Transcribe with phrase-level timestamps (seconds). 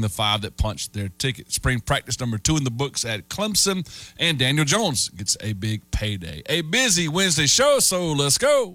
[0.00, 1.52] the five that punched their ticket.
[1.52, 3.86] Spring practice number two in the books at Clemson,
[4.18, 6.42] and Daniel Jones gets a big payday.
[6.46, 8.74] A busy Wednesday show, so let's go.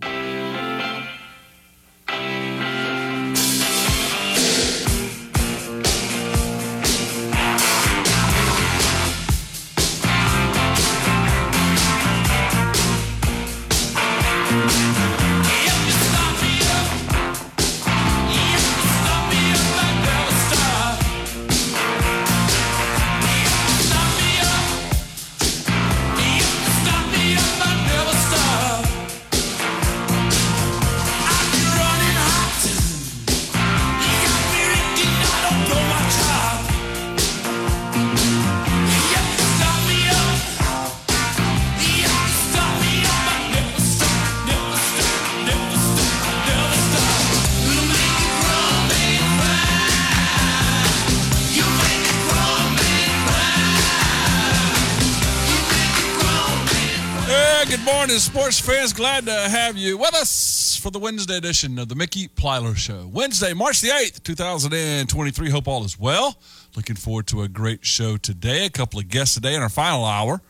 [58.98, 63.08] Glad to have you with us for the Wednesday edition of the Mickey Plyler Show.
[63.14, 65.52] Wednesday, March the 8th, 2023.
[65.52, 66.40] Hope all is well.
[66.76, 68.66] Looking forward to a great show today.
[68.66, 70.42] A couple of guests today in our final hour.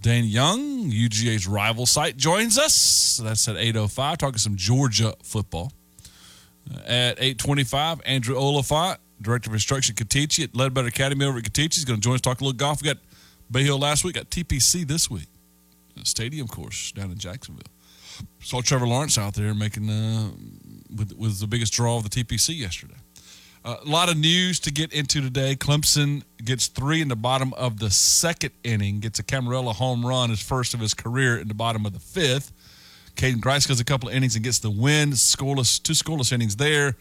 [0.00, 3.20] Dan Young, UGA's rival site, joins us.
[3.22, 5.74] That's at 8.05, talking some Georgia football.
[6.74, 11.74] Uh, at 8.25, Andrew Oliphant, Director of Instruction, Cateechee at Leadbetter Academy over at Cateechee.
[11.74, 12.80] He's going to join us, talk a little golf.
[12.80, 12.96] We got
[13.50, 15.26] Bay Hill last week, got TPC this week
[16.04, 17.66] stadium course down in Jacksonville.
[18.40, 20.30] Saw Trevor Lawrence out there making uh,
[20.94, 22.94] with with the biggest draw of the TPC yesterday.
[23.64, 25.54] Uh, a lot of news to get into today.
[25.54, 30.30] Clemson gets three in the bottom of the second inning, gets a Cannarella home run,
[30.30, 32.52] his first of his career in the bottom of the fifth.
[33.14, 35.10] Caden Grice goes a couple of innings and gets the win.
[35.10, 36.96] Scoreless, two scoreless innings there.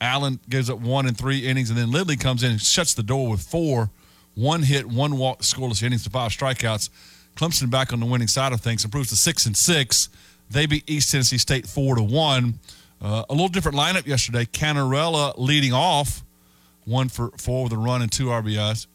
[0.00, 3.02] Allen gives up one and three innings, and then Lindley comes in and shuts the
[3.02, 3.90] door with four,
[4.34, 6.88] one hit, one walk, scoreless innings to five strikeouts.
[7.36, 10.08] Clemson back on the winning side of things, improves to six and six.
[10.50, 12.58] They beat East Tennessee State four to one.
[13.00, 14.46] Uh, a little different lineup yesterday.
[14.46, 16.24] Cannarella leading off,
[16.84, 18.86] one for four with a run and two RBIs.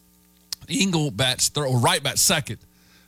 [0.68, 2.58] Ingle bats third, or right bat second.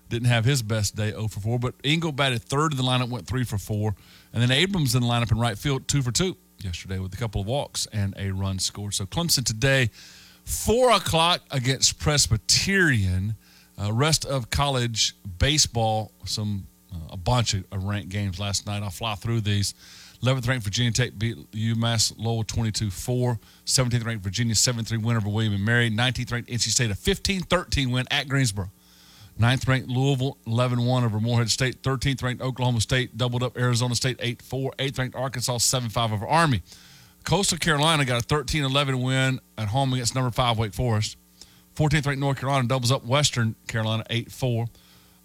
[0.08, 3.08] Didn't have his best day, 0 for 4, but Ingle batted third in the lineup,
[3.08, 3.94] went 3 for 4.
[4.32, 7.16] And then Abrams in the lineup in right field, 2 for 2 yesterday with a
[7.16, 8.94] couple of walks and a run scored.
[8.94, 9.90] So Clemson today,
[10.44, 13.34] 4 o'clock against Presbyterian.
[13.80, 18.82] Uh, rest of college baseball, some uh, a bunch of, ranked games last night.
[18.82, 19.74] I'll fly through these.
[20.22, 23.38] 11th ranked Virginia Tech beat UMass Lowell 22 4.
[23.66, 25.90] 17th ranked Virginia 7 3 win over William and Mary.
[25.90, 28.70] 19th ranked NC State a 15 13 win at Greensboro.
[29.38, 31.82] 9th ranked Louisville 11 1 over Morehead State.
[31.82, 34.72] 13th ranked Oklahoma State doubled up Arizona State 8 4.
[34.78, 36.62] 8th ranked Arkansas 7 5 over Army.
[37.24, 41.16] Coastal Carolina got a 13 11 win at home against number 5 Wake Forest.
[41.76, 44.66] 14th ranked North Carolina doubles up Western Carolina 8 4.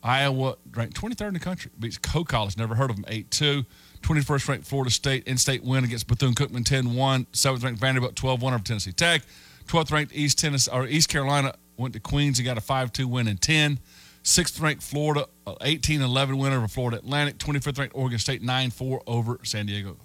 [0.02, 3.66] Iowa ranked 23rd in the country beats Coe College, never heard of them 8 2.
[4.02, 7.26] 21st ranked Florida State in state win against Bethune Cookman 10 1.
[7.34, 9.22] 7th ranked Vanderbilt 12 1 over Tennessee Tech.
[9.68, 13.08] 12th ranked East Tennessee or East Carolina went to Queens and got a 5 2
[13.08, 13.80] win in 10.
[14.24, 15.26] 6th ranked Florida
[15.62, 17.38] 18 11 win over Florida Atlantic.
[17.38, 19.98] 25th ranked Oregon State 9 4 over San Diego.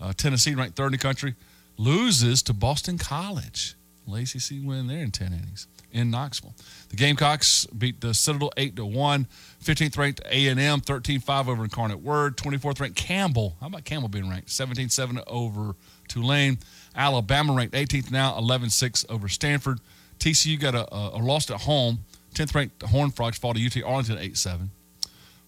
[0.00, 1.34] Uh, Tennessee ranked third in the country
[1.76, 3.74] loses to Boston College.
[4.06, 6.54] ACC win there in 10 innings in Knoxville.
[6.90, 9.26] The Gamecocks beat the Citadel 8 to 1.
[9.62, 12.36] 15th ranked A&M 13-5 over Incarnate Word.
[12.36, 13.56] 24th ranked Campbell.
[13.60, 14.48] How about Campbell being ranked?
[14.48, 15.74] 17-7 over
[16.08, 16.58] Tulane.
[16.94, 19.80] Alabama ranked 18th now, 11-6 over Stanford.
[20.18, 22.00] TCU got a, a, a at home.
[22.34, 24.68] 10th ranked Horned Frogs fall to UT Arlington 8-7.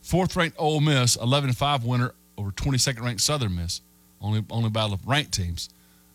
[0.01, 3.81] Fourth ranked Ole Miss 11-5 winner over 22nd ranked Southern Miss.
[4.21, 5.69] Only only battle of ranked teams.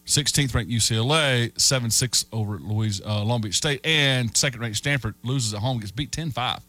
[0.06, 4.78] 16th ranked UCLA, 7 6 over at Louis, uh, Long Beach State, and second ranked
[4.78, 6.60] Stanford loses at home, gets beat 10 5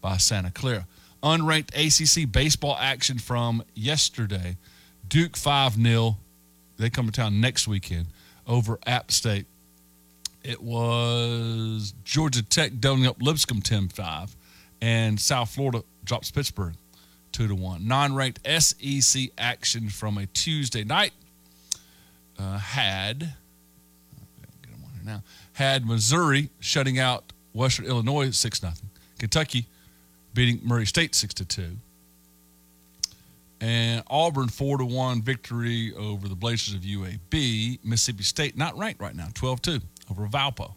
[0.00, 0.86] by Santa Clara.
[1.22, 4.56] Unranked ACC baseball action from yesterday
[5.08, 6.16] Duke 5 0.
[6.78, 8.06] They come to town next weekend
[8.46, 9.46] over App State.
[10.42, 14.36] It was Georgia Tech doubling up Lipscomb 10 5,
[14.80, 16.74] and South Florida drops Pittsburgh
[17.32, 17.86] 2 to 1.
[17.86, 21.12] Non ranked SEC action from a Tuesday night
[22.42, 25.22] uh, had get them on here now
[25.52, 28.90] had Missouri shutting out Western Illinois six nothing.
[29.18, 29.66] Kentucky
[30.34, 31.76] beating Murray State six to two.
[33.60, 37.78] And Auburn four to one victory over the Blazers of UAB.
[37.84, 39.80] Mississippi State not ranked right now 12-2
[40.10, 40.72] over Valpo.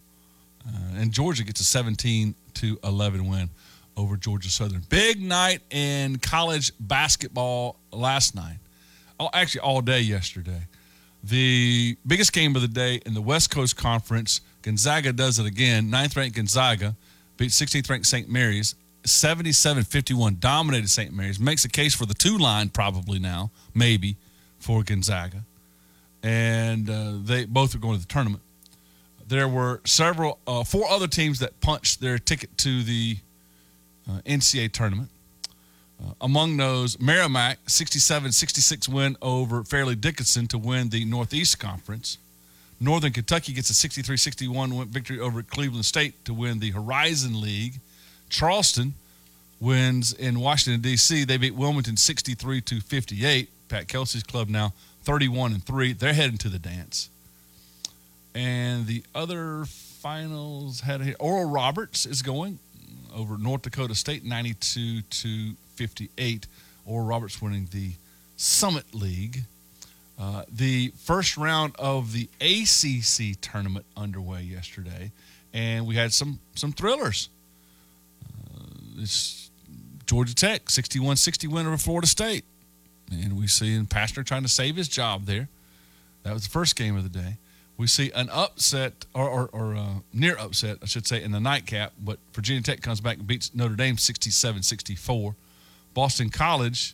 [0.68, 3.50] Uh, and Georgia gets a 17 to 11 win
[3.98, 4.84] over Georgia Southern.
[4.90, 8.58] Big night in college basketball last night.
[9.20, 10.68] Oh, actually all day yesterday.
[11.28, 15.90] The biggest game of the day in the West Coast Conference Gonzaga does it again.
[15.90, 16.96] Ninth ranked Gonzaga
[17.38, 18.30] beat 16th ranked St.
[18.30, 18.76] Mary's.
[19.06, 21.14] 77 51, dominated St.
[21.14, 21.40] Mary's.
[21.40, 24.18] Makes a case for the two line, probably now, maybe,
[24.58, 25.44] for Gonzaga.
[26.24, 28.42] And uh, they both are going to the tournament.
[29.28, 33.18] There were several, uh, four other teams that punched their ticket to the
[34.10, 35.10] uh, NCAA tournament.
[36.00, 42.18] Uh, among those, Merrimack, 67 66 win over Fairleigh Dickinson to win the Northeast Conference.
[42.80, 47.80] Northern Kentucky gets a 63 61 victory over Cleveland State to win the Horizon League.
[48.30, 48.96] Charleston
[49.60, 51.24] wins in Washington, D.C.
[51.24, 53.50] They beat Wilmington 63 to 58.
[53.70, 55.94] Pat Kelsey's club now 31 and 3.
[55.94, 57.10] They're heading to the dance.
[58.34, 62.60] And the other finals had Oral Roberts is going
[63.16, 66.48] over North Dakota State 92 to 58.
[66.86, 67.92] Oral Roberts winning the
[68.38, 69.42] Summit League.
[70.18, 75.12] Uh, the first round of the ACC tournament underway yesterday,
[75.54, 77.30] and we had some some thrillers.
[78.24, 78.64] Uh,
[78.98, 79.50] it's
[80.06, 82.46] Georgia Tech 61-60 win over Florida State,
[83.12, 85.50] and we see in Pastner trying to save his job there.
[86.24, 87.38] That was the first game of the day.
[87.78, 91.42] We see an upset or, or, or uh, near upset, I should say, in the
[91.42, 95.36] nightcap, but Virginia Tech comes back and beats Notre Dame 67-64.
[95.96, 96.94] Boston College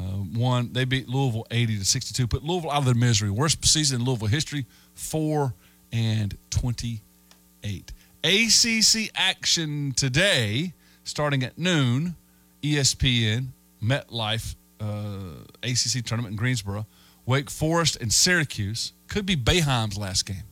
[0.00, 0.72] uh, won.
[0.72, 2.26] They beat Louisville 80 to 62.
[2.26, 3.28] Put Louisville out of their misery.
[3.28, 4.64] Worst season in Louisville history,
[4.94, 5.52] four
[5.92, 7.92] and 28.
[8.24, 10.72] ACC action today,
[11.04, 12.16] starting at noon.
[12.62, 13.48] ESPN
[13.82, 16.86] MetLife uh, ACC tournament in Greensboro.
[17.26, 20.44] Wake Forest and Syracuse could be Boeheim's last game.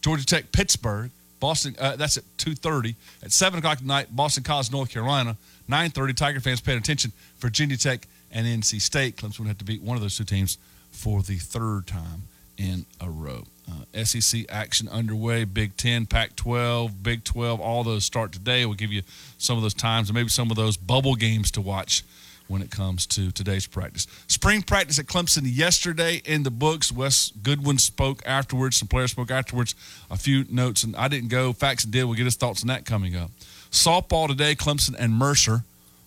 [0.00, 1.10] Georgia Tech Pittsburgh.
[1.40, 1.76] Boston.
[1.78, 2.94] Uh, that's at 2:30.
[3.22, 5.36] At seven o'clock tonight, Boston College, North Carolina.
[5.68, 6.14] 9:30.
[6.14, 7.12] Tiger fans paying attention.
[7.38, 9.16] Virginia Tech and NC State.
[9.16, 10.58] Clemson would have to beat one of those two teams
[10.90, 12.22] for the third time
[12.56, 13.44] in a row.
[13.68, 15.44] Uh, SEC action underway.
[15.44, 17.60] Big Ten, Pac-12, Big 12.
[17.60, 18.64] All those start today.
[18.64, 19.02] We'll give you
[19.38, 22.04] some of those times and maybe some of those bubble games to watch
[22.48, 24.06] when it comes to today's practice.
[24.28, 26.92] Spring practice at Clemson yesterday in the books.
[26.92, 28.76] Wes Goodwin spoke afterwards.
[28.76, 29.74] Some players spoke afterwards.
[30.10, 31.54] A few notes, and I didn't go.
[31.60, 32.04] And did.
[32.04, 33.30] We'll get his thoughts on that coming up.
[33.70, 35.64] Softball today, Clemson and Mercer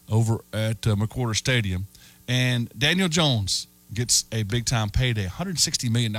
[0.09, 1.87] over at uh, McWhorter Stadium.
[2.27, 6.15] And Daniel Jones gets a big time payday, $160 million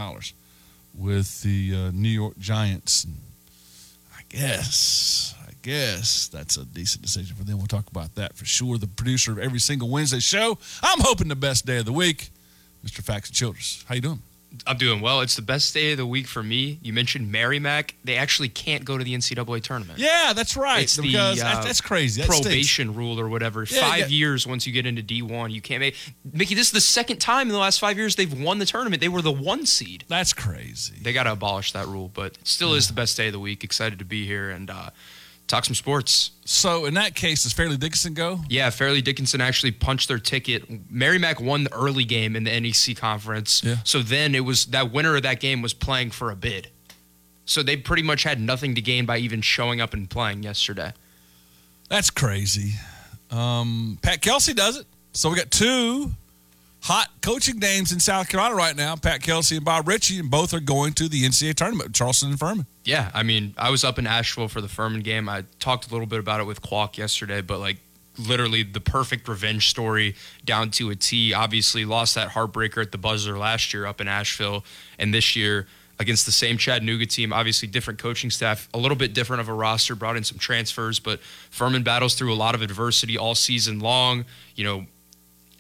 [0.96, 3.06] with the uh, New York Giants.
[4.16, 7.58] I guess, guess that's a decent decision for them.
[7.58, 8.78] We'll talk about that for sure.
[8.78, 10.58] The producer of every single Wednesday show.
[10.82, 12.30] I'm hoping the best day of the week,
[12.84, 13.02] Mr.
[13.02, 13.84] Faxon Childress.
[13.88, 14.22] How you doing?
[14.66, 15.20] I'm doing well.
[15.20, 16.78] It's the best day of the week for me.
[16.82, 17.94] You mentioned Merrimack.
[18.02, 19.98] They actually can't go to the NCAA tournament.
[19.98, 20.82] Yeah, that's right.
[20.82, 22.20] It's because the, that's, uh, that's crazy.
[22.20, 22.96] That probation stinks.
[22.96, 23.64] rule or whatever.
[23.64, 24.06] Yeah, five yeah.
[24.06, 25.96] years once you get into D1, you can't make.
[26.32, 29.00] Mickey, this is the second time in the last five years they've won the tournament.
[29.00, 30.04] They were the one seed.
[30.08, 30.96] That's crazy.
[31.00, 33.62] They got to abolish that rule, but still is the best day of the week.
[33.62, 34.90] Excited to be here and uh,
[35.50, 36.31] talk some sports.
[36.44, 38.41] So in that case, does Fairleigh Dickinson go?
[38.49, 40.91] Yeah, Fairleigh Dickinson actually punched their ticket.
[40.91, 43.62] Merrimack won the early game in the NEC conference.
[43.64, 43.76] Yeah.
[43.85, 46.69] So then it was that winner of that game was playing for a bid.
[47.44, 50.93] So they pretty much had nothing to gain by even showing up and playing yesterday.
[51.88, 52.75] That's crazy.
[53.31, 54.87] Um, Pat Kelsey does it.
[55.12, 56.12] So we got two
[56.90, 60.52] hot coaching names in South Carolina right now Pat Kelsey and Bob Richey, and both
[60.52, 62.66] are going to the NCAA tournament, Charleston and Furman.
[62.84, 65.28] Yeah, I mean, I was up in Asheville for the Furman game.
[65.28, 67.78] I talked a little bit about it with Qualk yesterday, but like
[68.18, 71.32] literally the perfect revenge story down to a T.
[71.32, 74.64] Obviously, lost that heartbreaker at the buzzer last year up in Asheville,
[74.99, 75.68] and this year
[76.00, 77.32] against the same Chattanooga team.
[77.32, 80.99] Obviously, different coaching staff, a little bit different of a roster, brought in some transfers,
[80.99, 81.20] but
[81.50, 84.25] Furman battles through a lot of adversity all season long.
[84.56, 84.87] You know,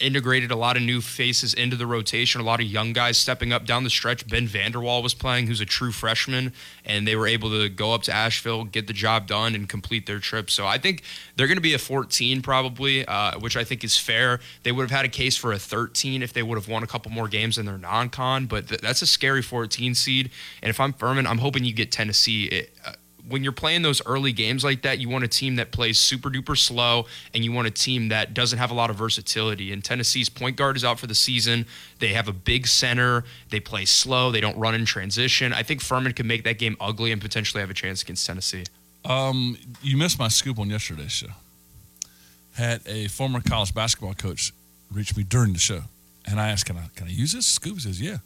[0.00, 3.52] integrated a lot of new faces into the rotation, a lot of young guys stepping
[3.52, 4.26] up down the stretch.
[4.26, 6.52] Ben VanderWal was playing, who's a true freshman,
[6.84, 10.06] and they were able to go up to Asheville, get the job done, and complete
[10.06, 10.50] their trip.
[10.50, 11.02] So I think
[11.36, 14.40] they're going to be a 14 probably, uh, which I think is fair.
[14.62, 16.86] They would have had a case for a 13 if they would have won a
[16.86, 20.30] couple more games in their non-con, but th- that's a scary 14 seed.
[20.62, 22.46] And if I'm Furman, I'm hoping you get Tennessee.
[22.46, 22.92] It, uh,
[23.30, 26.28] when you're playing those early games like that, you want a team that plays super
[26.30, 29.72] duper slow and you want a team that doesn't have a lot of versatility.
[29.72, 31.66] And Tennessee's point guard is out for the season.
[32.00, 33.24] They have a big center.
[33.50, 34.32] They play slow.
[34.32, 35.52] They don't run in transition.
[35.52, 38.64] I think Furman can make that game ugly and potentially have a chance against Tennessee.
[39.04, 41.28] Um, you missed my scoop on yesterday's show.
[42.54, 44.52] Had a former college basketball coach
[44.92, 45.82] reach me during the show,
[46.26, 48.18] and I asked, "Can I can I use this scoop?" Says, "Yeah."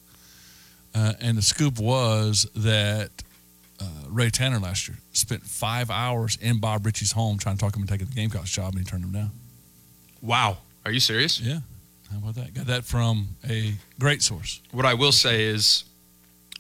[0.95, 3.11] Uh, and the scoop was that
[3.85, 7.77] uh, Ray Tanner last year spent five hours in Bob Richey's home trying to talk
[7.77, 9.31] him into taking the Gamecocks job, and he turned him down.
[10.23, 10.59] Wow.
[10.85, 11.41] Are you serious?
[11.41, 11.61] Yeah,
[12.13, 12.53] how about that?
[12.53, 14.61] Got that from a great source.
[14.71, 15.85] What I will say is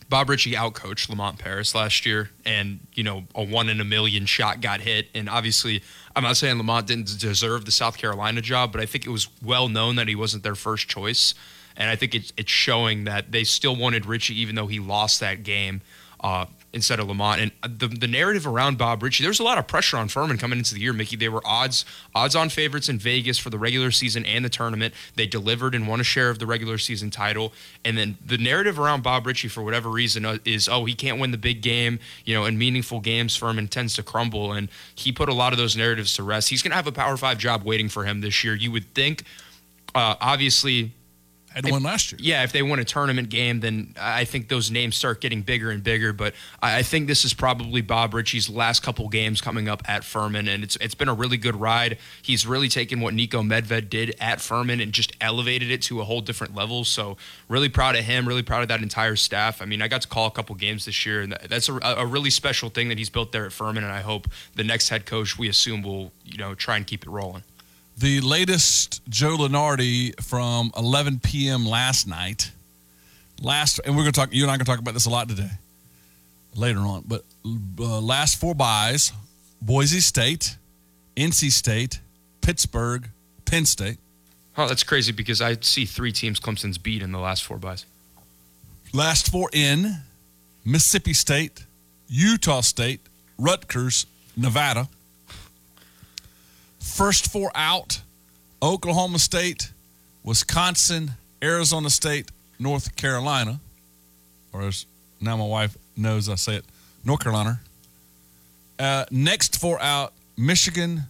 [0.08, 4.24] Bob Richey outcoached Lamont Paris last year, and you know a one in a million
[4.24, 5.82] shot got hit, and obviously
[6.16, 9.28] I'm not saying Lamont didn't deserve the South Carolina job, but I think it was
[9.42, 11.34] well known that he wasn't their first choice,
[11.76, 15.20] and I think it's it's showing that they still wanted Richey even though he lost
[15.20, 15.82] that game.
[16.20, 17.40] Uh, instead of Lamont.
[17.40, 20.36] And the, the narrative around Bob Richey, there was a lot of pressure on Furman
[20.36, 21.16] coming into the year, Mickey.
[21.16, 24.92] They were odds odds on favorites in Vegas for the regular season and the tournament.
[25.14, 27.52] They delivered and won a share of the regular season title.
[27.84, 31.20] And then the narrative around Bob Richey, for whatever reason, uh, is oh he can't
[31.20, 32.00] win the big game.
[32.24, 35.58] You know, in meaningful games, Furman tends to crumble, and he put a lot of
[35.58, 36.48] those narratives to rest.
[36.48, 38.54] He's going to have a Power Five job waiting for him this year.
[38.54, 39.24] You would think.
[39.94, 40.90] Uh, obviously,
[41.54, 42.18] had won last year.
[42.20, 45.70] Yeah, if they win a tournament game, then I think those names start getting bigger
[45.70, 46.12] and bigger.
[46.12, 50.48] But I think this is probably Bob Richey's last couple games coming up at Furman,
[50.48, 51.98] and it's it's been a really good ride.
[52.22, 56.04] He's really taken what Niko Medved did at Furman and just elevated it to a
[56.04, 56.84] whole different level.
[56.84, 57.16] So
[57.48, 58.26] really proud of him.
[58.26, 59.62] Really proud of that entire staff.
[59.62, 62.06] I mean, I got to call a couple games this year, and that's a, a
[62.06, 63.84] really special thing that he's built there at Furman.
[63.84, 67.04] And I hope the next head coach we assume will you know try and keep
[67.04, 67.44] it rolling
[67.98, 71.66] the latest Joe Lunardi from 11 p.m.
[71.66, 72.50] last night.
[73.40, 74.32] Last, and we're going to talk.
[74.32, 75.50] You and I are going to talk about this a lot today,
[76.54, 77.04] later on.
[77.06, 79.12] But uh, last four buys:
[79.60, 80.56] Boise State,
[81.16, 82.00] NC State,
[82.40, 83.08] Pittsburgh,
[83.44, 83.98] Penn State.
[84.56, 87.86] Oh, that's crazy because I see three teams Clemson's beat in the last four buys.
[88.92, 89.96] Last four in:
[90.64, 91.64] Mississippi State,
[92.06, 93.00] Utah State,
[93.36, 94.88] Rutgers, Nevada.
[96.84, 98.02] First four out
[98.62, 99.72] Oklahoma State,
[100.22, 101.12] Wisconsin,
[101.42, 103.58] Arizona State, North Carolina.
[104.52, 104.86] Or as
[105.20, 106.64] now my wife knows I say it,
[107.04, 107.58] North Carolina.
[108.78, 111.02] Uh, next four out Michigan,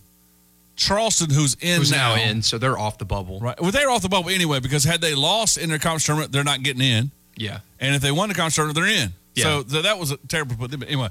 [0.76, 3.40] Charleston, who's in who's now, now, in, so they're off the bubble.
[3.40, 3.60] Right.
[3.60, 6.44] Well, they're off the bubble anyway because had they lost in their conference tournament, they're
[6.44, 7.10] not getting in.
[7.36, 7.58] Yeah.
[7.80, 9.12] And if they won the conference tournament, they're in.
[9.34, 9.44] Yeah.
[9.44, 10.78] So, so that was a terrible put.
[10.78, 11.08] But anyway,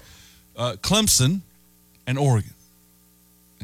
[0.58, 1.41] uh, Clemson
[2.08, 2.53] and Oregon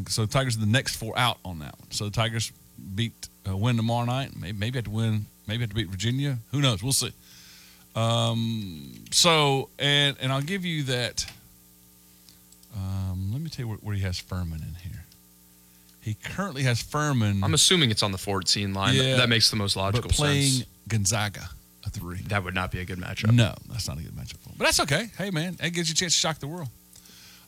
[0.08, 1.92] so the Tigers are the next four out on that one.
[1.92, 2.52] So the Tigers
[2.96, 3.14] beat
[3.48, 4.36] uh, win tomorrow night.
[4.36, 5.26] Maybe, maybe have to win.
[5.48, 6.38] Maybe have to beat Virginia.
[6.52, 6.84] Who knows?
[6.84, 7.14] We'll see.
[7.96, 11.26] Um, so and and I'll give you that.
[12.76, 15.04] Um, let me tell you where, where, he has Furman in here.
[16.02, 17.44] He currently has Furman.
[17.44, 18.94] I'm assuming it's on the 14 line.
[18.94, 20.66] Yeah, that makes the most logical but playing sense.
[20.88, 21.50] Gonzaga
[21.86, 22.22] a three.
[22.28, 23.34] That would not be a good matchup.
[23.34, 24.56] No, that's not a good matchup for him.
[24.58, 25.08] But that's okay.
[25.18, 26.70] Hey man, that gives you a chance to shock the world.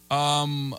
[0.10, 0.75] Um,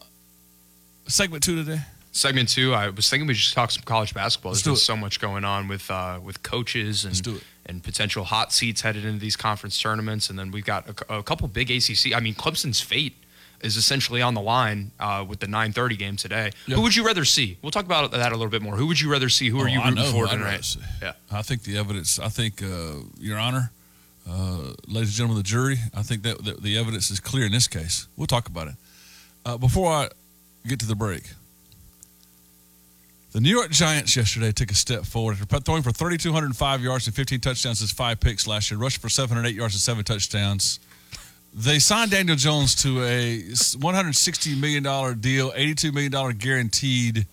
[1.06, 1.80] segment two today?
[2.12, 4.52] Segment two, I was thinking we should talk some college basketball.
[4.52, 8.82] Let's There's so much going on with uh, with coaches and and potential hot seats
[8.82, 12.14] headed into these conference tournaments, and then we've got a, a couple big ACC.
[12.14, 13.16] I mean, Clemson's fate
[13.62, 16.50] is essentially on the line uh, with the 9:30 game today.
[16.66, 17.56] Who would you rather see?
[17.62, 18.76] We'll talk about that a little bit more.
[18.76, 19.48] Who would you rather see?
[19.48, 20.76] Who oh, are you rooting for tonight?
[21.00, 22.18] Yeah, I think the evidence.
[22.18, 23.70] I think, uh, Your Honor,
[24.28, 27.46] uh, ladies and gentlemen of the jury, I think that the, the, evidence is clear
[27.46, 28.06] in this case.
[28.16, 28.74] We'll talk about it.
[29.44, 30.08] Uh, before I
[30.70, 31.24] get to the break.
[33.32, 37.16] The New York Giants yesterday took a step forward after throwing for 3,205 yards and
[37.16, 40.80] 15 touchdowns as five picks last year, rushed for 708 yards and seven touchdowns.
[41.54, 44.82] They signed Daniel Jones to a $160 million
[45.20, 47.26] deal, $82 million guaranteed.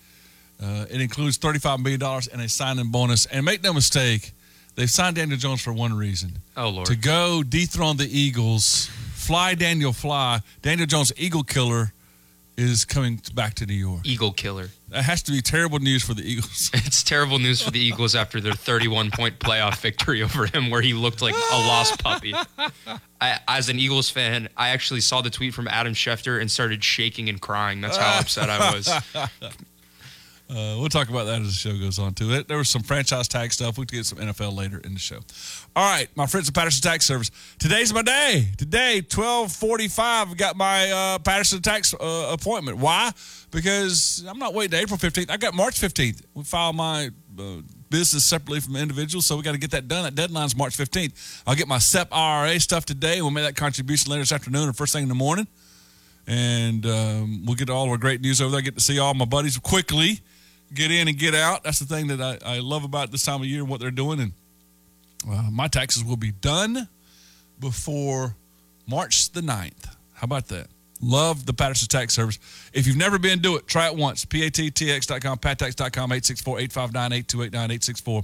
[0.61, 3.25] Uh, it includes $35 million and a signing bonus.
[3.25, 4.31] And make no mistake,
[4.75, 6.31] they've signed Daniel Jones for one reason.
[6.55, 6.87] Oh, Lord.
[6.87, 10.39] To go dethrone the Eagles, fly Daniel fly.
[10.61, 11.91] Daniel Jones, Eagle killer
[12.59, 14.01] is coming back to New York.
[14.03, 14.69] Eagle killer.
[14.89, 16.69] That has to be terrible news for the Eagles.
[16.89, 20.81] It's terrible news for the Eagles after their 31 point playoff victory over him, where
[20.81, 22.33] he looked like a lost puppy.
[23.21, 26.83] I, as an Eagles fan, I actually saw the tweet from Adam Schefter and started
[26.83, 27.81] shaking and crying.
[27.81, 28.91] That's how upset I was.
[30.49, 32.41] Uh, we'll talk about that as the show goes on too.
[32.41, 33.77] There was some franchise tag stuff.
[33.77, 35.19] We'll get some NFL later in the show.
[35.75, 37.29] All right, my friends at Patterson Tax Service.
[37.59, 38.47] Today's my day.
[38.57, 40.35] Today, twelve forty-five.
[40.35, 42.77] Got my uh, Patterson Tax uh, appointment.
[42.77, 43.11] Why?
[43.51, 45.29] Because I'm not waiting to April fifteenth.
[45.29, 46.25] I got March fifteenth.
[46.33, 50.03] We file my uh, business separately from individuals, so we got to get that done.
[50.03, 51.43] That deadline's March fifteenth.
[51.45, 53.21] I'll get my SEP IRA stuff today.
[53.21, 55.47] We'll make that contribution later this afternoon or first thing in the morning,
[56.25, 58.61] and um, we'll get all our great news over there.
[58.61, 60.19] Get to see all my buddies quickly
[60.73, 61.63] get in and get out.
[61.63, 63.91] That's the thing that I, I love about this time of year and what they're
[63.91, 64.19] doing.
[64.19, 64.33] And
[65.27, 66.87] uh, my taxes will be done
[67.59, 68.35] before
[68.87, 69.85] March the 9th.
[70.13, 70.67] How about that?
[71.01, 72.39] Love the Patterson Tax Service.
[72.73, 73.67] If you've never been, do it.
[73.67, 74.25] Try it once.
[74.25, 78.23] PATTX.com, pattax.com, 864 859 8289, 864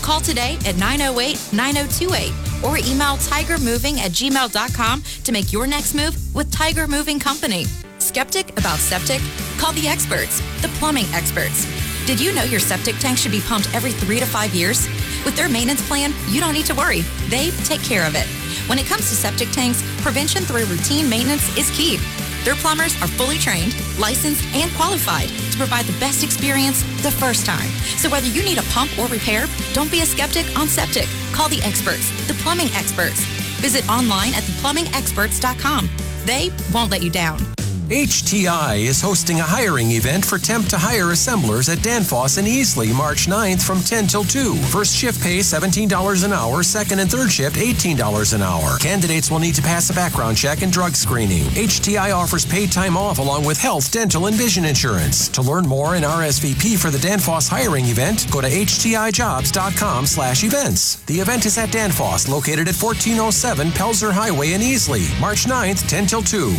[0.01, 2.33] Call today at 908 9028
[2.63, 7.65] or email tigermoving at gmail.com to make your next move with Tiger Moving Company.
[7.99, 9.21] Skeptic about septic?
[9.57, 11.65] Call the experts, the plumbing experts.
[12.05, 14.87] Did you know your septic tank should be pumped every three to five years?
[15.25, 17.01] With their maintenance plan, you don't need to worry.
[17.27, 18.25] They take care of it.
[18.69, 21.99] When it comes to septic tanks, prevention through routine maintenance is key.
[22.43, 27.45] Their plumbers are fully trained, licensed, and qualified to provide the best experience the first
[27.45, 27.69] time.
[27.97, 31.07] So whether you need a pump or repair, don't be a skeptic on septic.
[31.31, 33.25] Call the experts, the plumbing experts.
[33.61, 35.89] Visit online at theplumbingexperts.com.
[36.25, 37.56] They won't let you down.
[37.87, 42.93] HTI is hosting a hiring event for temp to hire assemblers at Danfoss and Easley
[42.93, 44.55] March 9th from 10 till 2.
[44.55, 48.77] First shift pay $17 an hour, second and third shift $18 an hour.
[48.79, 51.45] Candidates will need to pass a background check and drug screening.
[51.55, 55.29] HTI offers paid time off along with health, dental, and vision insurance.
[55.29, 60.95] To learn more and RSVP for the Danfoss hiring event, go to htijobs.com slash events.
[61.05, 66.05] The event is at Danfoss, located at 1407 Pelzer Highway in Easley, March 9th, 10
[66.05, 66.53] till 2.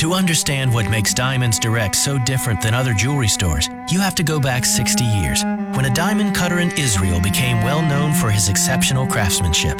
[0.00, 4.22] To understand what makes Diamonds Direct so different than other jewelry stores, you have to
[4.22, 8.48] go back 60 years, when a diamond cutter in Israel became well known for his
[8.48, 9.78] exceptional craftsmanship.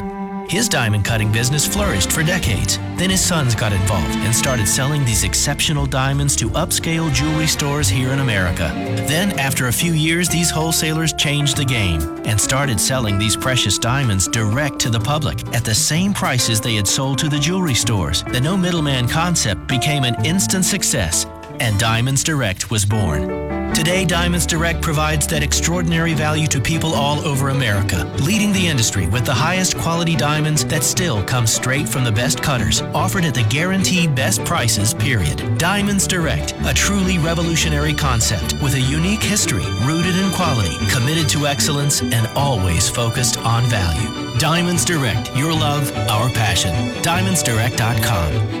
[0.51, 2.77] His diamond cutting business flourished for decades.
[2.97, 7.87] Then his sons got involved and started selling these exceptional diamonds to upscale jewelry stores
[7.87, 8.69] here in America.
[9.07, 13.77] Then, after a few years, these wholesalers changed the game and started selling these precious
[13.77, 17.73] diamonds direct to the public at the same prices they had sold to the jewelry
[17.73, 18.23] stores.
[18.23, 21.27] The no middleman concept became an instant success,
[21.61, 23.60] and Diamonds Direct was born.
[23.73, 29.07] Today, Diamonds Direct provides that extraordinary value to people all over America, leading the industry
[29.07, 33.33] with the highest quality diamonds that still come straight from the best cutters, offered at
[33.33, 35.57] the guaranteed best prices, period.
[35.57, 41.47] Diamonds Direct, a truly revolutionary concept with a unique history rooted in quality, committed to
[41.47, 44.37] excellence, and always focused on value.
[44.37, 46.73] Diamonds Direct, your love, our passion.
[47.01, 48.60] DiamondsDirect.com.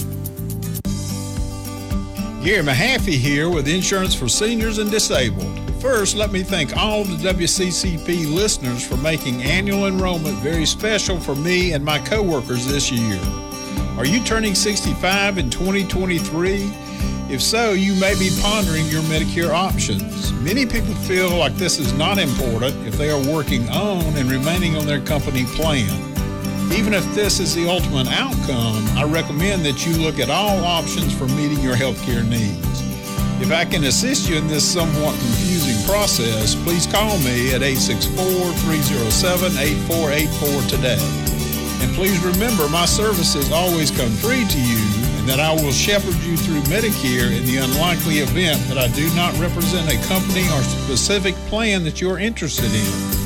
[2.43, 5.59] Gary Mahaffey here with Insurance for Seniors and Disabled.
[5.79, 11.35] First, let me thank all the WCCP listeners for making annual enrollment very special for
[11.35, 13.19] me and my coworkers this year.
[13.95, 16.71] Are you turning 65 in 2023?
[17.29, 20.33] If so, you may be pondering your Medicare options.
[20.33, 24.75] Many people feel like this is not important if they are working on and remaining
[24.77, 26.10] on their company plan.
[26.73, 31.13] Even if this is the ultimate outcome, I recommend that you look at all options
[31.13, 32.81] for meeting your healthcare needs.
[33.41, 38.23] If I can assist you in this somewhat confusing process, please call me at 864
[38.63, 41.01] 307 8484 today.
[41.83, 44.79] And please remember, my services always come free to you,
[45.19, 49.13] and that I will shepherd you through Medicare in the unlikely event that I do
[49.13, 53.20] not represent a company or specific plan that you're interested in.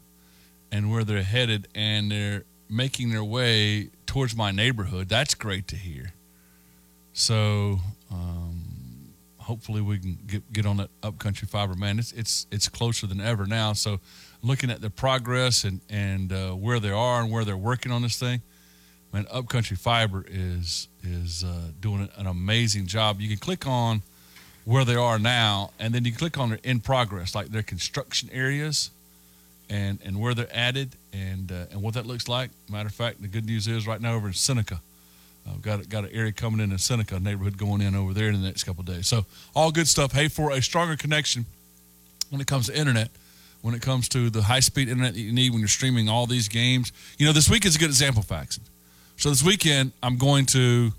[0.72, 5.10] and where they're headed, and they're making their way towards my neighborhood.
[5.10, 6.14] That's great to hear.
[7.14, 7.80] So,
[8.12, 11.74] um, hopefully, we can get get on that Upcountry Fiber.
[11.74, 13.74] Man, it's it's it's closer than ever now.
[13.74, 14.02] So,
[14.44, 18.04] looking at the progress and and uh, where they are and where they're working on
[18.04, 18.44] this thing
[19.14, 23.22] man, Upcountry Fiber is is uh, doing an amazing job.
[23.22, 24.02] You can click on
[24.66, 28.30] where they are now, and then you click on their in progress, like their construction
[28.32, 28.92] areas,
[29.70, 32.52] and and where they're added, and uh, and what that looks like.
[32.70, 34.82] Matter of fact, the good news is right now over in Seneca,
[35.48, 38.28] I've uh, got got an area coming in in Seneca neighborhood going in over there
[38.28, 39.08] in the next couple days.
[39.08, 40.12] So all good stuff.
[40.12, 41.46] Hey, for a stronger connection
[42.30, 43.10] when it comes to internet.
[43.62, 46.26] When it comes to the high speed internet that you need when you're streaming all
[46.26, 48.64] these games, you know, this week is a good example, Faxon.
[49.22, 50.92] So this weekend, I'm going to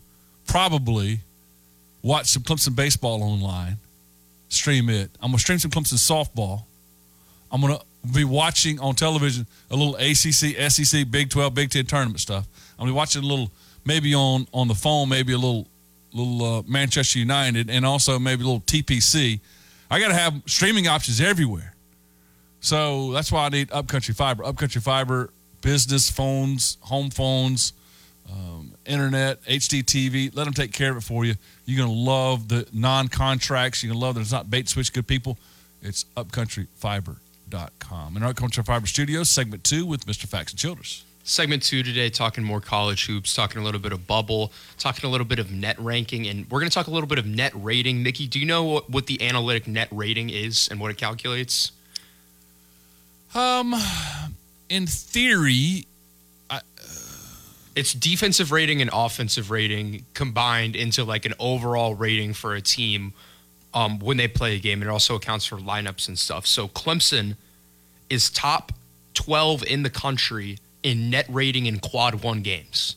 [0.47, 1.19] probably
[2.05, 3.79] watch some Clemson baseball online,
[4.49, 5.11] stream it.
[5.21, 6.63] I'm going to stream some Clemson softball.
[7.51, 11.87] I'm going to be watching on television a little ACC, SEC, Big 12, Big 10
[11.87, 12.47] tournament stuff.
[12.79, 13.51] I'm going to be watching a little,
[13.85, 15.67] maybe on, on the phone, maybe a little,
[16.13, 19.41] little uh, Manchester United, and also maybe a little TPC.
[19.91, 21.75] I got to have streaming options everywhere.
[22.61, 24.45] So that's why I need Upcountry Fiber.
[24.45, 25.31] Upcountry Fiber,
[25.61, 27.73] business phones, home phones,
[28.31, 30.35] um, internet, HD TV.
[30.35, 31.35] Let them take care of it for you.
[31.65, 33.83] You're going to love the non contracts.
[33.83, 35.39] You're going to love that it's not bait switch good people.
[35.83, 38.17] It's upcountryfiber.com.
[38.17, 40.27] In our Upcountry Fiber Studios, segment two with Mr.
[40.27, 41.05] Faxon Childers.
[41.25, 45.11] Segment two today, talking more college hoops, talking a little bit of bubble, talking a
[45.11, 47.53] little bit of net ranking, and we're going to talk a little bit of net
[47.55, 48.03] rating.
[48.03, 51.71] Mickey, do you know what, what the analytic net rating is and what it calculates?
[53.35, 53.75] Um,
[54.69, 55.87] in theory,
[57.75, 63.13] it's defensive rating and offensive rating combined into like an overall rating for a team
[63.75, 64.83] um, when they play a game.
[64.83, 66.47] And it also accounts for lineups and stuff.
[66.47, 67.37] So Clemson
[68.11, 68.73] is top
[69.15, 72.97] 12 in the country in net rating in quad one games.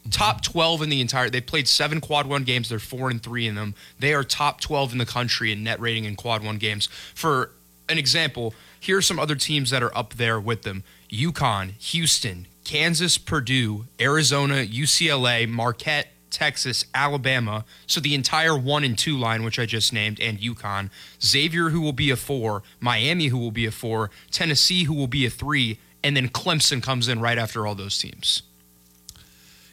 [0.00, 0.10] Mm-hmm.
[0.10, 1.30] Top 12 in the entire.
[1.30, 2.68] They played seven quad one games.
[2.68, 3.74] They're four and three in them.
[3.98, 6.88] They are top 12 in the country in net rating in quad one games.
[7.14, 7.52] For
[7.88, 12.46] an example, here are some other teams that are up there with them: UConn, Houston,
[12.70, 17.64] Kansas, Purdue, Arizona, UCLA, Marquette, Texas, Alabama.
[17.88, 20.90] So the entire one and two line, which I just named, and UConn.
[21.20, 22.62] Xavier, who will be a four.
[22.78, 24.12] Miami, who will be a four.
[24.30, 25.80] Tennessee, who will be a three.
[26.04, 28.42] And then Clemson comes in right after all those teams.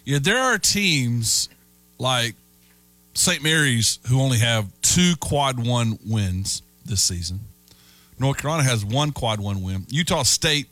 [0.04, 1.50] Yeah, there are teams
[2.00, 2.34] like
[3.14, 3.44] St.
[3.44, 7.42] Mary's who only have two quad one wins this season.
[8.18, 9.86] North Carolina has one quad one win.
[9.90, 10.66] Utah State,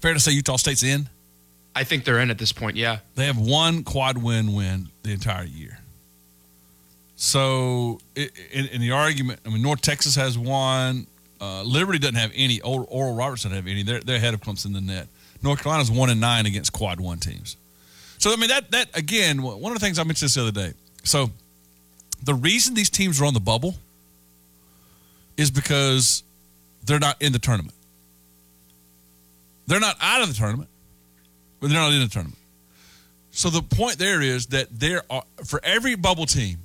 [0.00, 1.08] fair to say Utah State's in?
[1.78, 2.76] I think they're in at this point.
[2.76, 5.78] Yeah, they have one quad win win the entire year.
[7.14, 11.06] So in, in the argument, I mean, North Texas has one.
[11.40, 12.60] Uh, Liberty doesn't have any.
[12.62, 13.84] Oral Roberts doesn't have any.
[13.84, 15.06] They're they're ahead of Clemson in the net.
[15.40, 17.56] North Carolina's one and nine against quad one teams.
[18.18, 20.50] So I mean that that again, one of the things I mentioned this the other
[20.50, 20.72] day.
[21.04, 21.30] So
[22.24, 23.76] the reason these teams are on the bubble
[25.36, 26.24] is because
[26.84, 27.74] they're not in the tournament.
[29.68, 30.68] They're not out of the tournament
[31.60, 32.38] but they're not in the tournament.
[33.30, 36.58] So the point there is that there are for every bubble team,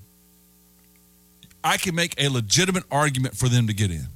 [1.64, 4.08] I can make a legitimate argument for them to get in.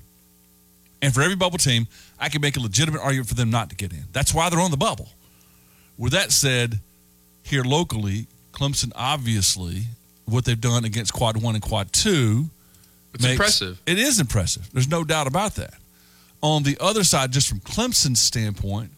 [1.02, 1.88] And for every bubble team,
[2.20, 4.06] I can make a legitimate argument for them not to get in.
[4.12, 5.10] That's why they're on the bubble.
[5.98, 6.80] With that said,
[7.44, 9.84] here locally, Clemson obviously
[10.26, 12.50] what they've done against quad one and quad two.
[13.14, 13.82] It's makes, impressive.
[13.86, 14.70] It is impressive.
[14.74, 15.76] There's no doubt about that.
[16.42, 18.92] On the other side, just from Clemson's standpoint,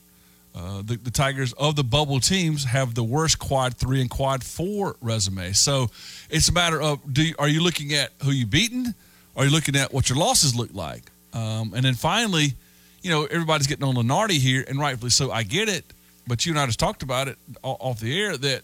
[0.56, 4.44] uh, the, the, Tigers of the bubble teams have the worst quad three and quad
[4.44, 5.52] four resume.
[5.54, 5.90] So
[6.30, 8.94] it's a matter of do you, are you looking at who you've beaten?
[9.36, 11.04] Are you looking at what your losses look like?
[11.34, 12.54] Um, and then finally,
[13.02, 15.32] you know, everybody's getting on Lunardi here, and rightfully so.
[15.32, 15.86] I get it,
[16.28, 18.64] but you and I just talked about it off the air that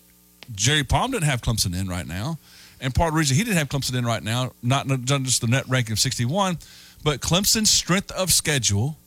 [0.54, 2.38] Jerry Palm didn't have Clemson in right now.
[2.82, 5.48] And part of the reason he didn't have Clemson in right now, not just the
[5.48, 6.58] net ranking of 61,
[7.04, 8.98] but Clemson's strength of schedule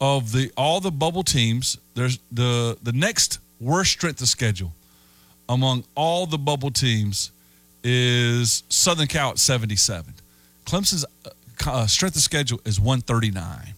[0.00, 4.72] of the all the bubble teams, there's the the next worst strength of schedule
[5.48, 7.30] among all the bubble teams
[7.84, 10.14] is Southern Cal at 77.
[10.64, 11.30] Clemson's uh,
[11.66, 13.74] uh, strength of schedule is 139.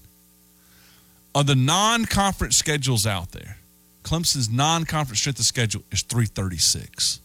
[1.35, 3.59] On the non-conference schedules out there,
[4.03, 7.21] Clemson's non-conference strength of schedule is 336.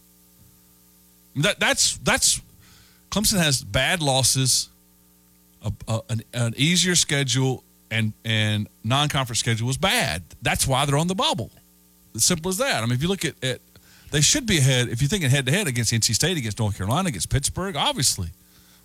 [1.36, 2.40] That that's that's
[3.10, 4.68] Clemson has bad losses,
[5.64, 10.22] a, a, an, an easier schedule, and and non-conference schedule is bad.
[10.42, 11.50] That's why they're on the bubble.
[12.14, 12.82] As simple as that.
[12.82, 13.60] I mean, if you look at, at
[14.10, 16.76] they should be ahead if you're thinking head to head against NC State, against North
[16.76, 18.28] Carolina, against Pittsburgh, obviously.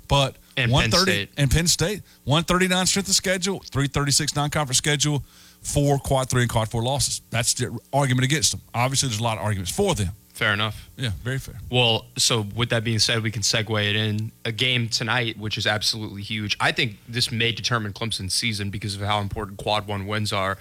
[0.07, 1.29] But And Penn 130 State.
[1.37, 5.23] and Penn State, 139 strength of schedule, 336 non-conference schedule,
[5.61, 7.21] four quad three and quad four losses.
[7.29, 8.61] That's the argument against them.
[8.73, 10.09] Obviously, there's a lot of arguments for them.
[10.39, 10.89] Fair enough.
[10.95, 11.55] Yeah, very fair.
[11.69, 15.57] Well, so with that being said, we can segue it in a game tonight, which
[15.57, 16.55] is absolutely huge.
[16.61, 20.57] I think this may determine Clemson's season because of how important quad one wins are.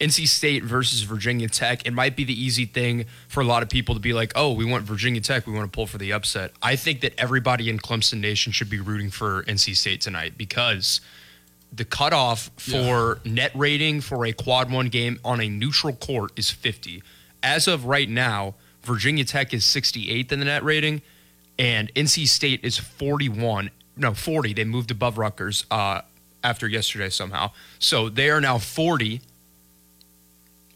[0.00, 1.86] NC State versus Virginia Tech.
[1.86, 4.54] It might be the easy thing for a lot of people to be like, oh,
[4.54, 5.46] we want Virginia Tech.
[5.46, 6.50] We want to pull for the upset.
[6.60, 11.00] I think that everybody in Clemson Nation should be rooting for NC State tonight because
[11.72, 16.50] the cutoff for net rating for a quad one game on a neutral court is
[16.50, 17.04] 50.
[17.40, 21.02] As of right now, Virginia Tech is 68th in the net rating,
[21.58, 23.70] and NC State is 41.
[23.96, 24.54] No, 40.
[24.54, 26.02] They moved above Rutgers uh,
[26.42, 27.50] after yesterday somehow.
[27.78, 29.20] So they are now 40.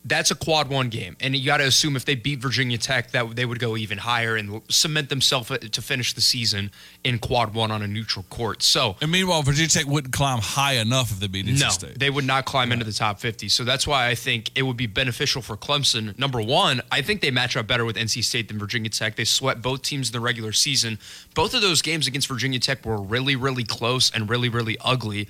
[0.06, 1.16] That's a quad one game.
[1.20, 3.98] And you got to assume if they beat Virginia Tech, that they would go even
[3.98, 6.70] higher and cement themselves uh, to finish the season
[7.02, 8.62] in quad one on a neutral court.
[8.62, 11.98] So And meanwhile, Virginia Tech wouldn't climb high enough if they beat NC no, State.
[11.98, 13.48] they would not climb into the top 50.
[13.48, 16.16] So that's why I think it would be beneficial for Clemson.
[16.18, 19.16] Number one, I think they match up better with NC State than Virginia Tech.
[19.16, 20.98] They swept both teams in the regular season.
[21.34, 25.28] Both of those games against Virginia Tech were really, really close and really, really ugly.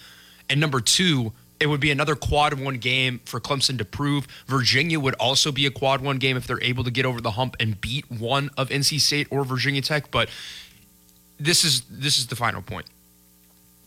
[0.49, 4.27] And number two, it would be another quad one game for Clemson to prove.
[4.47, 7.33] Virginia would also be a quad one game if they're able to get over the
[7.33, 10.11] hump and beat one of NC State or Virginia Tech.
[10.11, 10.29] But
[11.39, 12.87] this is this is the final point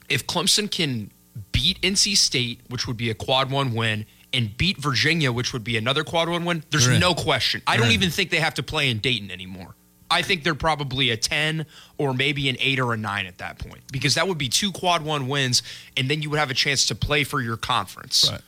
[0.10, 1.12] if Clemson can
[1.51, 5.63] beat NC State, which would be a quad one win, and beat Virginia, which would
[5.63, 7.62] be another quad one win, there's no question.
[7.65, 9.75] I don't even think they have to play in Dayton anymore.
[10.11, 11.65] I think they're probably a 10
[11.97, 14.71] or maybe an 8 or a 9 at that point because that would be two
[14.71, 15.61] quad one wins,
[15.95, 18.29] and then you would have a chance to play for your conference.
[18.31, 18.41] Right.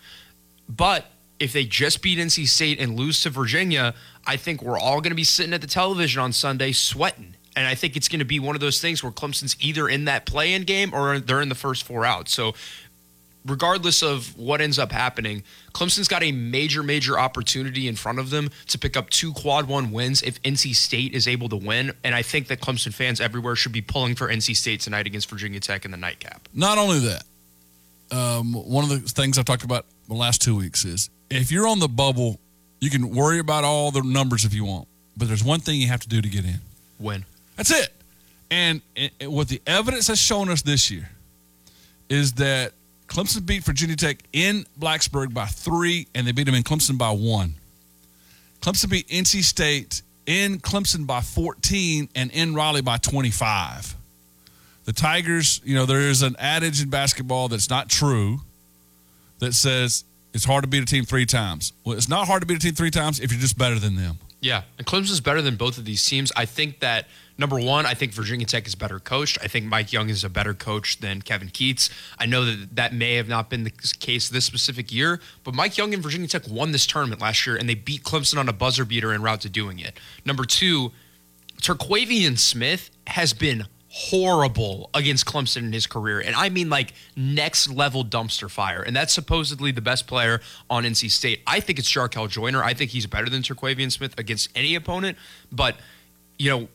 [0.68, 1.06] But
[1.40, 3.94] if they just beat NC State and lose to Virginia,
[4.26, 7.36] I think we're all going to be sitting at the television on Sunday sweating.
[7.56, 10.06] And I think it's going to be one of those things where Clemson's either in
[10.06, 12.30] that play in game or they're in the first four out.
[12.30, 12.54] So,
[13.46, 18.30] regardless of what ends up happening, Clemson's got a major, major opportunity in front of
[18.30, 21.94] them to pick up two quad one wins if NC State is able to win.
[22.04, 25.30] And I think that Clemson fans everywhere should be pulling for NC State tonight against
[25.30, 26.48] Virginia Tech in the nightcap.
[26.54, 27.24] Not only that,
[28.12, 31.68] um, one of the things I've talked about the last two weeks is if you're
[31.68, 32.40] on the bubble,
[32.80, 35.88] you can worry about all the numbers if you want, but there's one thing you
[35.88, 36.60] have to do to get in.
[37.00, 37.26] Win.
[37.56, 37.90] That's it.
[38.50, 41.10] And, and what the evidence has shown us this year
[42.10, 42.74] is that
[43.12, 47.12] Clemson beat Virginia Tech in Blacksburg by three, and they beat them in Clemson by
[47.12, 47.56] one.
[48.62, 53.96] Clemson beat NC State in Clemson by 14 and in Raleigh by 25.
[54.86, 58.40] The Tigers, you know, there is an adage in basketball that's not true
[59.40, 61.74] that says it's hard to beat a team three times.
[61.84, 63.98] Well, it's not hard to beat a team three times if you're just better than
[63.98, 64.20] them.
[64.42, 66.32] Yeah, and Clemson's better than both of these teams.
[66.36, 69.38] I think that number one, I think Virginia Tech is better coached.
[69.44, 71.92] I think Mike Young is a better coach than Kevin Keatts.
[72.18, 75.78] I know that that may have not been the case this specific year, but Mike
[75.78, 78.54] Young and Virginia Tech won this tournament last year, and they beat Clemson on a
[78.54, 80.00] buzzer beater en route to doing it.
[80.26, 80.92] Number two,
[81.62, 86.22] Terquavion Smith has been horrible against Clemson in his career.
[86.22, 88.82] And I mean like next level dumpster fire.
[88.82, 91.42] And that's supposedly the best player on NC State.
[91.46, 92.64] I think it's Jarkel Joiner.
[92.64, 95.18] I think he's better than Terquavion Smith against any opponent.
[95.52, 95.76] But,
[96.40, 96.70] you know,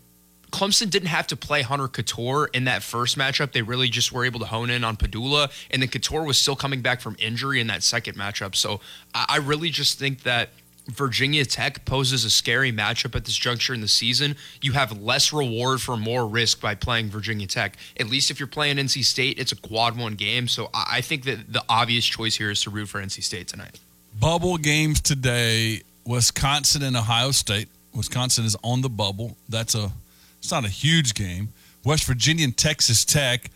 [0.50, 3.52] Clemson didn't have to play Hunter Cattoor in that first matchup.
[3.52, 5.50] They really just were able to hone in on Pedulla.
[5.70, 8.54] And then Cattoor was still coming back from injury in that second matchup.
[8.54, 8.80] So
[9.14, 10.50] I really just think that
[10.88, 14.36] Virginia Tech poses a scary matchup at this juncture in the season.
[14.62, 17.76] You have less reward for more risk by playing Virginia Tech.
[17.98, 20.48] At least if you're playing NC State, it's a quad one game.
[20.48, 23.80] So I think that the obvious choice here is to root for NC State tonight.
[24.18, 27.68] Bubble games today: Wisconsin and Ohio State.
[27.94, 29.36] Wisconsin is on the bubble.
[29.48, 29.90] That's a
[30.38, 31.48] it's not a huge game.
[31.84, 33.50] West Virginia and Texas Tech.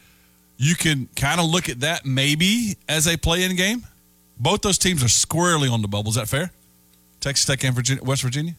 [0.56, 3.86] You can kind of look at that maybe as a play-in game.
[4.38, 6.10] Both those teams are squarely on the bubble.
[6.10, 6.50] Is that fair?
[7.20, 8.54] Texas Tech and Virginia, West Virginia.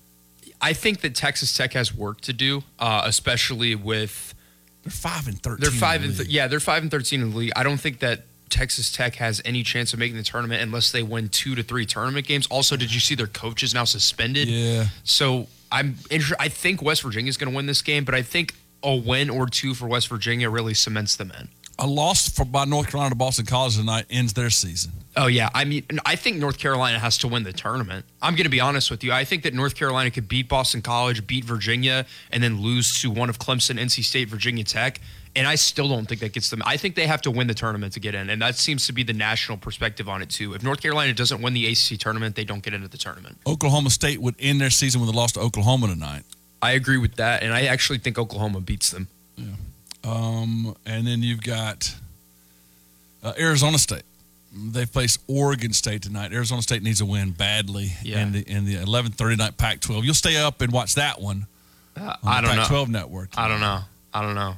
[0.62, 4.36] I think that Texas Tech has work to do, uh, especially with
[4.84, 5.62] they're five and thirteen.
[5.62, 7.52] They're five and th- yeah, they're five and thirteen in the league.
[7.56, 11.02] I don't think that Texas Tech has any chance of making the tournament unless they
[11.04, 12.47] win two to three tournament games.
[12.47, 14.47] Also, did you see their coach is now suspended?
[14.47, 14.88] Yeah.
[15.04, 18.21] So I'm inter- I think West Virginia is going to win this game, but I
[18.21, 21.47] think a win or two for West Virginia really cements them in.
[21.82, 24.91] A loss for, by North Carolina to Boston College tonight ends their season.
[25.17, 28.06] Oh yeah, I mean, I think North Carolina has to win the tournament.
[28.22, 29.12] I'm going to be honest with you.
[29.12, 33.12] I think that North Carolina could beat Boston College, beat Virginia, and then lose to
[33.12, 35.02] one of Clemson, NC State, Virginia Tech.
[35.36, 36.62] And I still don't think that gets them.
[36.65, 38.94] I think they have to win the tournament to get in, and that seems to
[38.94, 40.54] be the national perspective on it too.
[40.54, 43.38] If North Carolina doesn't win the ACC tournament, they don't get into the tournament.
[43.48, 46.24] Oklahoma State would end their season with a loss to Oklahoma tonight.
[46.62, 49.08] I agree with that, and I actually think Oklahoma beats them.
[49.36, 49.48] Yeah.
[50.04, 51.94] Um, and then you've got
[53.24, 54.04] uh, Arizona State.
[54.54, 56.34] They face Oregon State tonight.
[56.34, 58.22] Arizona State needs a win badly Yeah.
[58.22, 60.04] in the in the 11:30 night Pac-12.
[60.04, 61.46] You'll stay up and watch that one.
[61.96, 62.62] Uh, on I don't know.
[62.64, 63.30] Pac-12 network.
[63.38, 63.82] I don't know.
[64.14, 64.56] I don't know.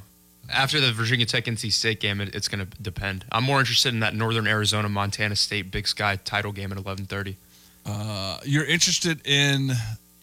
[0.52, 3.24] After the Virginia Tech NC State game, it, it's going to depend.
[3.32, 7.36] I'm more interested in that Northern Arizona Montana State Big Sky title game at 11:30.
[7.86, 9.72] Uh, you're interested in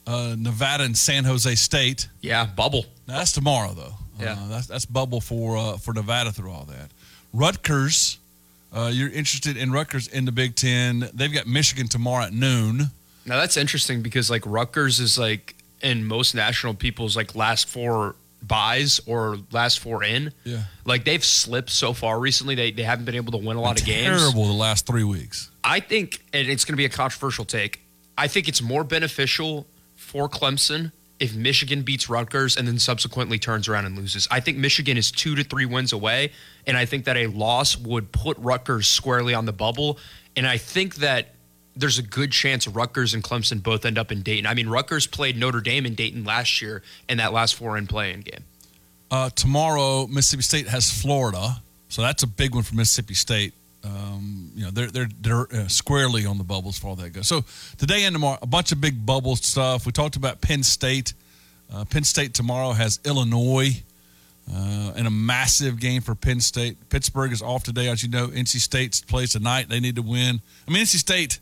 [0.05, 2.07] uh, Nevada and San Jose State.
[2.21, 2.85] Yeah, bubble.
[3.07, 3.93] Now, that's tomorrow though.
[4.19, 4.33] Yeah.
[4.33, 6.89] Uh, that's that's bubble for uh, for Nevada through all that.
[7.33, 8.17] Rutgers.
[8.73, 11.09] Uh, you're interested in Rutgers in the Big Ten.
[11.13, 12.83] They've got Michigan tomorrow at noon.
[13.25, 18.15] Now that's interesting because like Rutgers is like in most national people's like last four
[18.41, 20.31] buys or last four in.
[20.43, 20.63] Yeah.
[20.85, 22.55] Like they've slipped so far recently.
[22.55, 24.19] They they haven't been able to win a lot of games.
[24.19, 25.51] Terrible the last three weeks.
[25.63, 27.81] I think, and it's going to be a controversial take.
[28.17, 30.91] I think it's more beneficial for Clemson
[31.21, 34.27] if Michigan beats Rutgers and then subsequently turns around and loses.
[34.31, 36.31] I think Michigan is two to three wins away,
[36.65, 39.99] and I think that a loss would put Rutgers squarely on the bubble.
[40.35, 41.35] And I think that
[41.75, 44.47] there's a good chance Rutgers and Clemson both end up in Dayton.
[44.47, 47.85] I mean, Rutgers played Notre Dame in Dayton last year in that last four in
[47.85, 48.43] play-in game.
[49.11, 53.53] Uh, tomorrow, Mississippi State has Florida, so that's a big one for Mississippi State.
[53.83, 57.27] Um, you know, they're they're they're uh, squarely on the bubbles for all that goes.
[57.27, 57.43] So
[57.77, 59.85] today and tomorrow, a bunch of big bubble stuff.
[59.85, 61.13] We talked about Penn State.
[61.73, 63.83] Uh, Penn State tomorrow has Illinois
[64.53, 66.89] uh, in a massive game for Penn State.
[66.89, 68.27] Pittsburgh is off today, as you know.
[68.27, 69.69] NC State plays tonight.
[69.69, 70.41] They need to win.
[70.67, 71.39] I mean, NC State.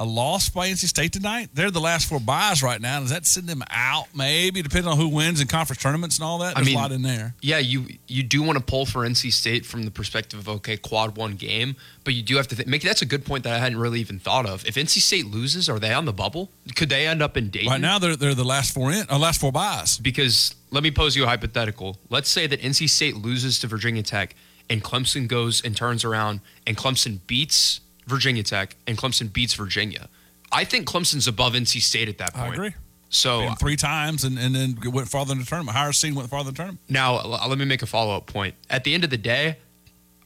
[0.00, 1.48] A loss by NC State tonight.
[1.54, 3.00] They're the last four buys right now.
[3.00, 4.06] Does that send them out?
[4.14, 6.56] Maybe depending on who wins in conference tournaments and all that.
[6.56, 7.34] I There's mean, a lot in there.
[7.40, 10.76] Yeah, you you do want to pull for NC State from the perspective of okay,
[10.76, 12.68] quad one game, but you do have to think.
[12.68, 14.64] Make that's a good point that I hadn't really even thought of.
[14.66, 16.50] If NC State loses, are they on the bubble?
[16.76, 19.18] Could they end up in Dayton Right now, they're they're the last four in, uh,
[19.18, 19.98] last four buys.
[19.98, 21.98] Because let me pose you a hypothetical.
[22.08, 24.36] Let's say that NC State loses to Virginia Tech,
[24.70, 30.08] and Clemson goes and turns around, and Clemson beats Virginia Tech, and Clemson beats Virginia.
[30.50, 32.52] I think Clemson's above NC State at that point.
[32.52, 32.74] I agree.
[33.10, 35.76] So And three times, and, and then went farther in the tournament.
[35.76, 36.80] Higher seed went farther in the tournament.
[36.88, 38.54] Now, let me make a follow up point.
[38.68, 39.56] At the end of the day,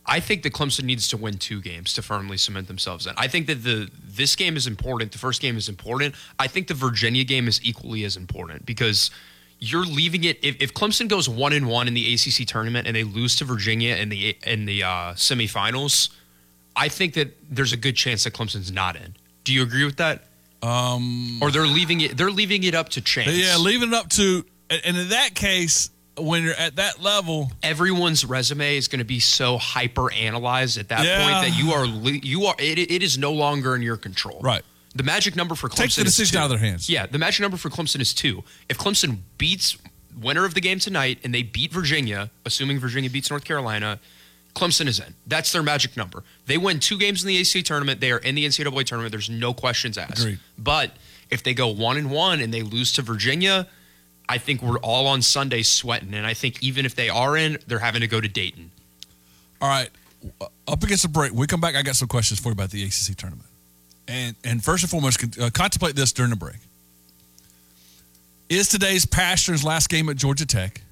[0.05, 3.15] I think that Clemson needs to win two games to firmly cement themselves in.
[3.17, 5.13] I think that the this game is important.
[5.13, 6.15] The first game is important.
[6.39, 9.13] I think the Virginia game is equally as important because
[9.61, 10.43] you're leaving it.
[10.43, 13.45] If, if Clemson goes one and one in the ACC tournament and they lose to
[13.45, 16.09] Virginia in the in the uh, semifinals,
[16.77, 19.15] I think that there's a good chance that Clemson's not in.
[19.45, 20.25] Do you agree with that?
[20.63, 22.17] Um, Or they're leaving it.
[22.17, 23.31] They're leaving it up to chance.
[23.33, 28.25] yeah, leaving it up to, and in that case, when you're at that level, everyone's
[28.25, 31.23] resume is going to be so hyper analyzed at that Yeah.
[31.23, 34.39] point that you are you are it, it is no longer in your control.
[34.41, 34.63] Right.
[34.95, 36.89] The magic number for Clemson Take the is decision out of their hands.
[36.89, 38.45] Yeah, the magic number for Clemson is two.
[38.69, 39.79] If Clemson beats
[40.21, 43.99] winner of the game tonight and they beat Virginia, assuming Virginia beats North Carolina,
[44.55, 45.15] Clemson is in.
[45.27, 46.25] That's their magic number.
[46.47, 48.01] They win two games in the ACC tournament.
[48.01, 49.13] They are in the NCAA tournament.
[49.13, 50.21] There's no questions asked.
[50.21, 50.39] Agreed.
[50.59, 50.93] But
[51.31, 53.67] if they go one and one and they lose to Virginia,
[54.29, 56.15] I think we're all on Sunday sweating.
[56.15, 58.71] And I think even if they are in, they're having to go to Dayton.
[59.61, 59.91] All right,
[60.69, 61.33] up against the break.
[61.33, 61.77] When we come back.
[61.77, 63.49] I got some questions for you about the ACC tournament,
[64.09, 66.57] and and first and foremost, uh, contemplate this during the break.
[68.49, 70.83] Is today's Pastner's last game at Georgia Tech?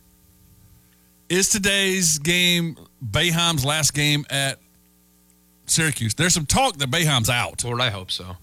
[1.28, 4.58] Is today's game Boeheim's last game at
[5.66, 6.14] Syracuse?
[6.14, 7.64] There's some talk that Boeheim's out.
[7.64, 8.36] Lord, I hope so.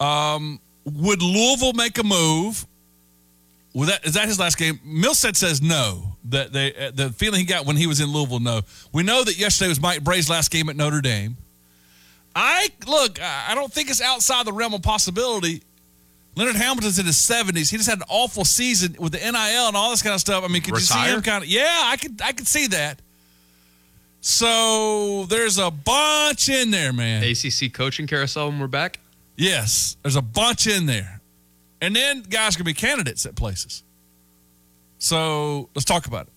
[0.00, 2.66] Um, would Louisville make a move?
[3.74, 4.78] Would that is that his last game?
[4.84, 6.16] Millsett says no.
[6.26, 8.40] That they uh, the feeling he got when he was in Louisville.
[8.40, 8.62] No,
[8.92, 11.36] we know that yesterday was Mike Brey's last game at Notre Dame.
[12.36, 13.20] I look.
[13.20, 15.62] I don't think it's outside the realm of possibility.
[16.36, 17.70] Leonard Hamilton's in his seventies.
[17.70, 20.44] He just had an awful season with the NIL and all this kind of stuff.
[20.44, 21.48] I mean, could you see him kind of?
[21.48, 22.20] Yeah, I could.
[22.22, 23.00] I could see that.
[24.26, 27.22] So there's a bunch in there, man.
[27.22, 28.98] ACC coaching carousel when we're back.
[29.36, 31.20] Yes, there's a bunch in there.
[31.82, 33.84] And then guys can be candidates at places.
[34.96, 36.32] So let's talk about it.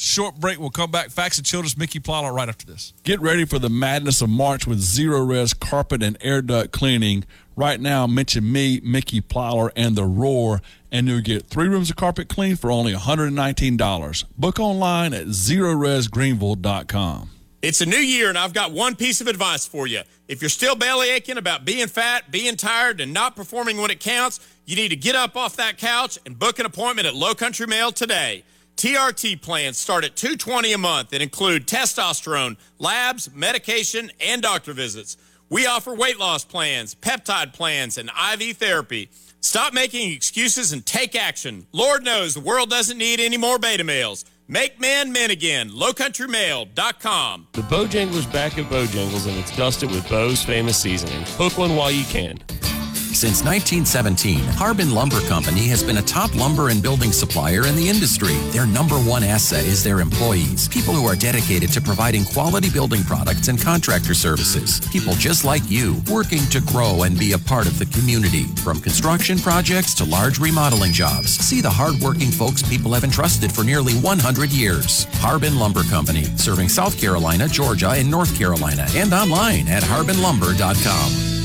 [0.00, 0.60] Short break.
[0.60, 1.10] We'll come back.
[1.10, 2.92] Facts and Children's Mickey Plyler right after this.
[3.02, 7.24] Get ready for the madness of March with Zerorez carpet and air duct cleaning.
[7.56, 11.96] Right now, mention me, Mickey Plyler, and The Roar, and you'll get three rooms of
[11.96, 14.24] carpet clean for only $119.
[14.38, 17.30] Book online at zerorezgreenville.com.
[17.60, 20.02] It's a new year, and I've got one piece of advice for you.
[20.28, 23.98] If you're still belly aching about being fat, being tired, and not performing when it
[23.98, 27.34] counts, you need to get up off that couch and book an appointment at Low
[27.34, 28.44] Country Male today.
[28.78, 35.16] TRT plans start at 220 a month and include testosterone, labs, medication, and doctor visits.
[35.50, 39.10] We offer weight loss plans, peptide plans, and IV therapy.
[39.40, 41.66] Stop making excuses and take action.
[41.72, 44.24] Lord knows the world doesn't need any more beta males.
[44.46, 45.70] Make men men again.
[45.70, 47.48] LowCountryMale.com.
[47.54, 51.24] The Bojangler's back at Bojangles and it's dusted with Bo's famous seasoning.
[51.30, 52.38] Hook one while you can.
[53.18, 57.88] Since 1917, Harbin Lumber Company has been a top lumber and building supplier in the
[57.88, 58.36] industry.
[58.52, 63.02] Their number one asset is their employees, people who are dedicated to providing quality building
[63.02, 64.78] products and contractor services.
[64.92, 68.44] People just like you, working to grow and be a part of the community.
[68.62, 73.64] From construction projects to large remodeling jobs, see the hardworking folks people have entrusted for
[73.64, 75.06] nearly 100 years.
[75.14, 81.37] Harbin Lumber Company, serving South Carolina, Georgia, and North Carolina, and online at harbinlumber.com.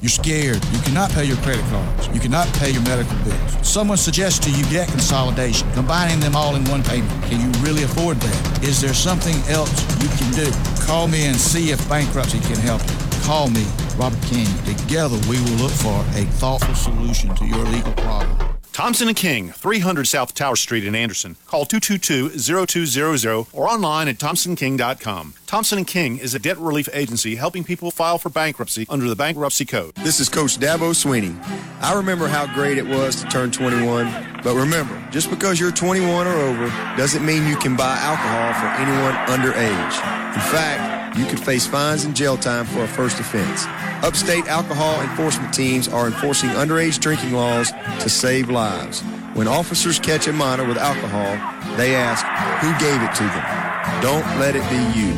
[0.00, 0.64] You're scared.
[0.72, 2.08] You cannot pay your credit cards.
[2.08, 3.68] You cannot pay your medical bills.
[3.68, 7.10] Someone suggests to you debt consolidation, combining them all in one payment.
[7.24, 8.64] Can you really afford that?
[8.64, 9.70] Is there something else
[10.02, 10.50] you can do?
[10.86, 12.96] Call me and see if bankruptcy can help you.
[13.24, 14.48] Call me, Robert King.
[14.64, 18.49] Together we will look for a thoughtful solution to your legal problem.
[18.80, 21.36] Thompson and King, 300 South Tower Street in Anderson.
[21.46, 25.34] Call 222-0200 or online at thompsonking.com.
[25.44, 29.14] Thompson and King is a debt relief agency helping people file for bankruptcy under the
[29.14, 29.94] bankruptcy code.
[29.96, 31.38] This is Coach Dabo Swinney.
[31.82, 36.26] I remember how great it was to turn 21, but remember, just because you're 21
[36.26, 39.94] or over doesn't mean you can buy alcohol for anyone underage.
[40.32, 43.64] In fact, you could face fines and jail time for a first offense.
[44.04, 49.02] Upstate alcohol enforcement teams are enforcing underage drinking laws to save lives.
[49.34, 51.36] When officers catch a minor with alcohol,
[51.76, 52.24] they ask,
[52.64, 54.02] who gave it to them?
[54.02, 55.12] Don't let it be you.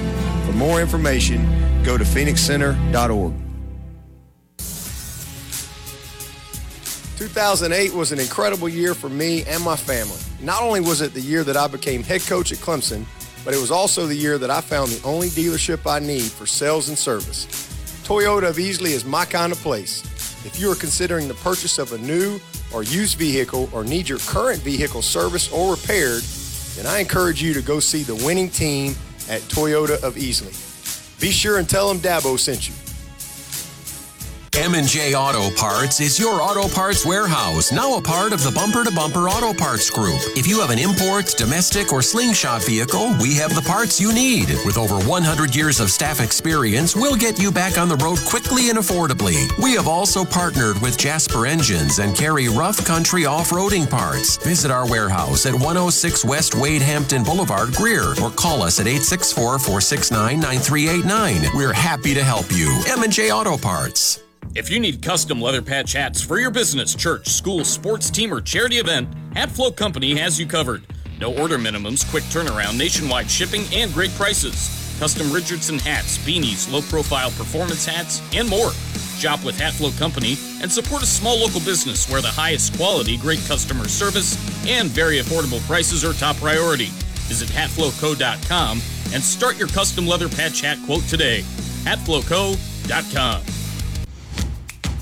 [0.47, 1.47] For more information,
[1.83, 3.35] go to phoenixcenter.org.
[7.17, 10.19] 2008 was an incredible year for me and my family.
[10.41, 13.05] Not only was it the year that I became head coach at Clemson,
[13.45, 16.47] but it was also the year that I found the only dealership I need for
[16.47, 17.47] sales and service.
[18.05, 20.03] Toyota of Easley is my kind of place.
[20.45, 22.41] If you are considering the purchase of a new
[22.75, 26.23] or used vehicle or need your current vehicle serviced or repaired,
[26.77, 28.95] then I encourage you to go see the winning team
[29.29, 30.53] at Toyota of Easley.
[31.21, 32.75] Be sure and tell them Dabo sent you.
[34.59, 38.95] M&J Auto Parts is your auto parts warehouse, now a part of the Bumper to
[38.95, 40.21] Bumper Auto Parts Group.
[40.37, 44.51] If you have an import, domestic, or slingshot vehicle, we have the parts you need.
[44.67, 48.69] With over 100 years of staff experience, we'll get you back on the road quickly
[48.69, 49.51] and affordably.
[49.59, 54.37] We have also partnered with Jasper Engines and carry rough country off-roading parts.
[54.37, 61.55] Visit our warehouse at 106 West Wade Hampton Boulevard, Greer, or call us at 864-469-9389.
[61.55, 62.69] We're happy to help you.
[62.87, 64.19] M&J Auto Parts.
[64.55, 68.41] If you need custom leather patch hats for your business, church, school, sports team, or
[68.41, 70.85] charity event, Hatflow Company has you covered.
[71.19, 74.97] No order minimums, quick turnaround, nationwide shipping, and great prices.
[74.99, 78.73] Custom Richardson hats, beanies, low profile performance hats, and more.
[79.17, 83.41] Shop with Hatflow Company and support a small local business where the highest quality, great
[83.47, 84.37] customer service,
[84.69, 86.89] and very affordable prices are top priority.
[87.29, 88.83] Visit hatflowco.com
[89.15, 91.41] and start your custom leather patch hat quote today.
[91.85, 93.62] hatflowco.com.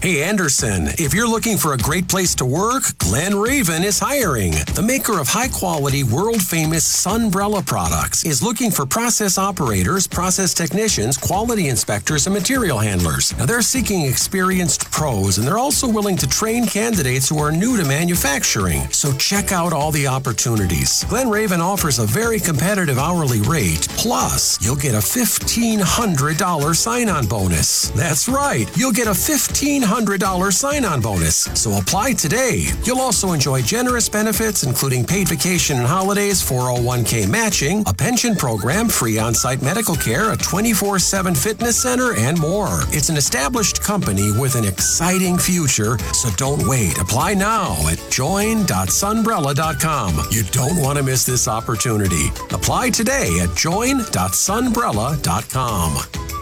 [0.02, 4.52] Hey Anderson, if you're looking for a great place to work, Glen Raven is hiring.
[4.74, 10.54] The maker of high quality, world famous Sunbrella products is looking for process operators, process
[10.54, 13.36] technicians, quality inspectors, and material handlers.
[13.36, 17.76] Now they're seeking experienced pros and they're also willing to train candidates who are new
[17.76, 18.90] to manufacturing.
[18.92, 21.04] So check out all the opportunities.
[21.10, 27.26] Glen Raven offers a very competitive hourly rate, plus you'll get a $1,500 sign on
[27.26, 27.90] bonus.
[27.90, 31.48] That's right, you'll get a 1500 $100 sign on bonus.
[31.60, 32.68] So apply today.
[32.84, 38.88] You'll also enjoy generous benefits, including paid vacation and holidays, 401k matching, a pension program,
[38.88, 42.82] free on site medical care, a 24 7 fitness center, and more.
[42.90, 46.96] It's an established company with an exciting future, so don't wait.
[46.98, 50.26] Apply now at join.sunbrella.com.
[50.30, 52.28] You don't want to miss this opportunity.
[52.50, 56.39] Apply today at join.sunbrella.com.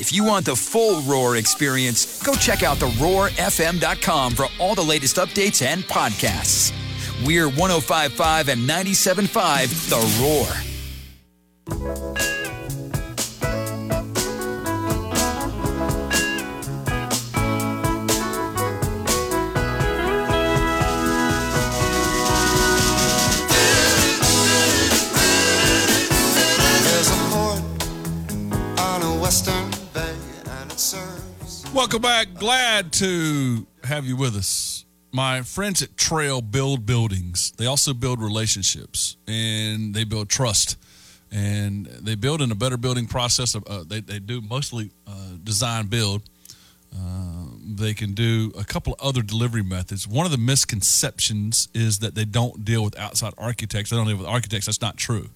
[0.00, 4.82] If you want the full Roar experience, go check out the roarfm.com for all the
[4.82, 6.72] latest updates and podcasts.
[7.22, 10.70] We're 1055 and 975 The Roar.
[31.74, 32.34] Welcome back.
[32.34, 34.84] Glad to have you with us.
[35.12, 37.52] My friends at Trehel build buildings.
[37.56, 40.76] They also build relationships and they build trust.
[41.30, 43.54] And they build in a better building process.
[43.54, 46.22] Uh, they, they do mostly uh, design build.
[46.92, 50.08] Uh, they can do a couple of other delivery methods.
[50.08, 53.90] One of the misconceptions is that they don't deal with outside architects.
[53.90, 54.66] They don't deal with architects.
[54.66, 55.28] That's not true.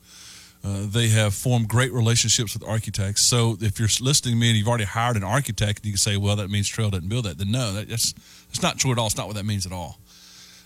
[0.64, 3.22] Uh, they have formed great relationships with architects.
[3.22, 5.98] So if you're listening to me and you've already hired an architect, and you can
[5.98, 8.12] say, "Well, that means Trehel didn't build that." Then no, that, that's
[8.46, 9.06] that's not true at all.
[9.06, 9.98] It's not what that means at all.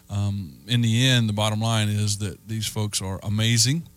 [0.09, 3.89] Um, in the end, the bottom line is that these folks are amazing.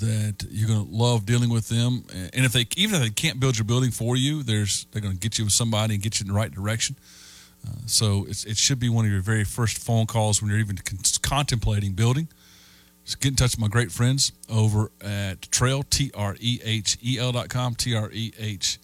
[0.00, 3.40] That you're going to love dealing with them, and if they even if they can't
[3.40, 6.20] build your building for you, there's they're going to get you with somebody and get
[6.20, 6.96] you in the right direction.
[7.66, 10.76] Uh, so it should be one of your very first phone calls when you're even
[10.76, 12.28] con- contemplating building.
[13.04, 16.98] Just get in touch with my great friends over at Trehel, T R E H
[17.02, 18.78] E L dot com, T R E H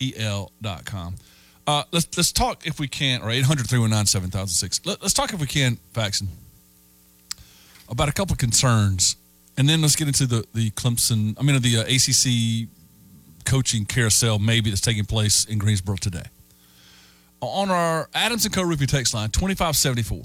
[0.00, 1.16] E L dot com.
[1.66, 4.86] Uh, let's, let's talk, if we can, or 800 319 7006.
[4.86, 6.28] Let, us talk, if we can, Faxon,
[7.90, 9.16] about a couple of concerns.
[9.58, 12.70] And then let's get into the, the Clemson, I mean, the uh, ACC
[13.44, 16.24] coaching carousel maybe that's taking place in Greensboro today.
[17.42, 18.62] On our Adams and Co.
[18.62, 20.22] Roofing text line, 2574.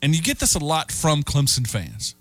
[0.00, 2.14] And you get this a lot from Clemson fans.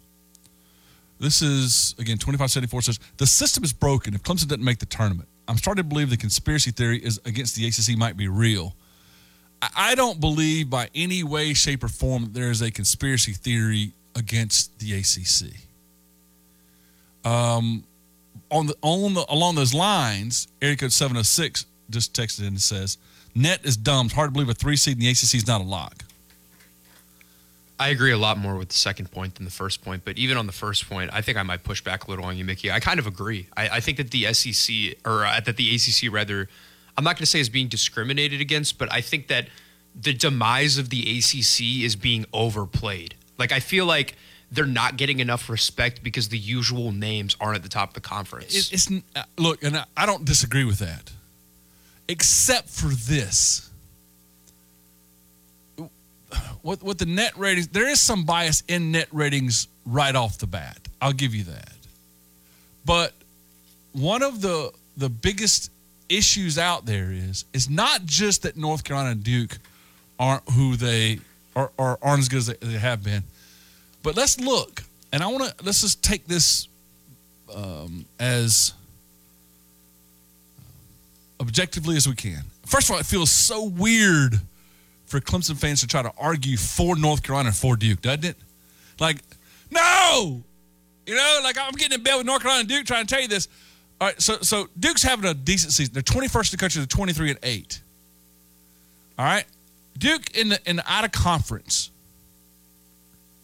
[1.20, 5.30] This is, again, 2574 says the system is broken if Clemson doesn't make the tournament.
[5.47, 8.76] I'm starting to believe the conspiracy theory is against the ACC might be real.
[9.76, 13.93] I don't believe by any way, shape, or form that there is a conspiracy theory
[14.16, 15.53] against the ACC.
[17.24, 17.84] Um,
[18.51, 22.97] on the on the along those lines, area code 706 just texted in and says,
[23.34, 24.07] "Net is dumb.
[24.07, 26.04] It's hard to believe a three seed in the ACC is not a lock."
[27.78, 30.38] I agree a lot more with the second point than the first point, but even
[30.38, 32.71] on the first point, I think I might push back a little on you, Mickey.
[32.71, 33.47] I kind of agree.
[33.55, 36.47] I, I think that the SEC or uh, that the ACC rather,
[36.97, 39.49] I'm not going to say is being discriminated against, but I think that
[39.93, 43.15] the demise of the ACC is being overplayed.
[43.38, 44.15] Like I feel like
[44.51, 48.01] they're not getting enough respect because the usual names aren't at the top of the
[48.01, 48.55] conference.
[48.55, 51.11] It, it's uh, look, and I, I don't disagree with that,
[52.07, 53.69] except for this
[56.63, 60.47] with, with the net ratings, there is some bias in net ratings right off the
[60.47, 60.77] bat.
[61.01, 61.73] I'll give you that.
[62.86, 63.13] But
[63.93, 65.71] one of the the biggest
[66.09, 69.57] issues out there is is not just that North Carolina and Duke
[70.19, 71.19] aren't who they
[71.55, 73.23] are, are aren't as good as they, they have been,
[74.03, 74.83] but let's look.
[75.11, 76.67] And I want to let's just take this
[77.53, 78.73] um, as
[81.39, 82.43] objectively as we can.
[82.65, 84.39] First of all, it feels so weird
[85.16, 88.36] for Clemson fans to try to argue for North Carolina and for Duke, doesn't it?
[88.99, 89.18] Like,
[89.72, 90.43] no,
[91.05, 93.22] you know, like I'm getting in bed with North Carolina and Duke trying to tell
[93.22, 93.47] you this.
[94.01, 95.93] All right, so so Duke's having a decent season.
[95.93, 96.80] They're 21st in the country.
[96.80, 97.82] They're 23 and eight.
[99.18, 99.45] All right,
[99.97, 101.91] Duke in the in the out of conference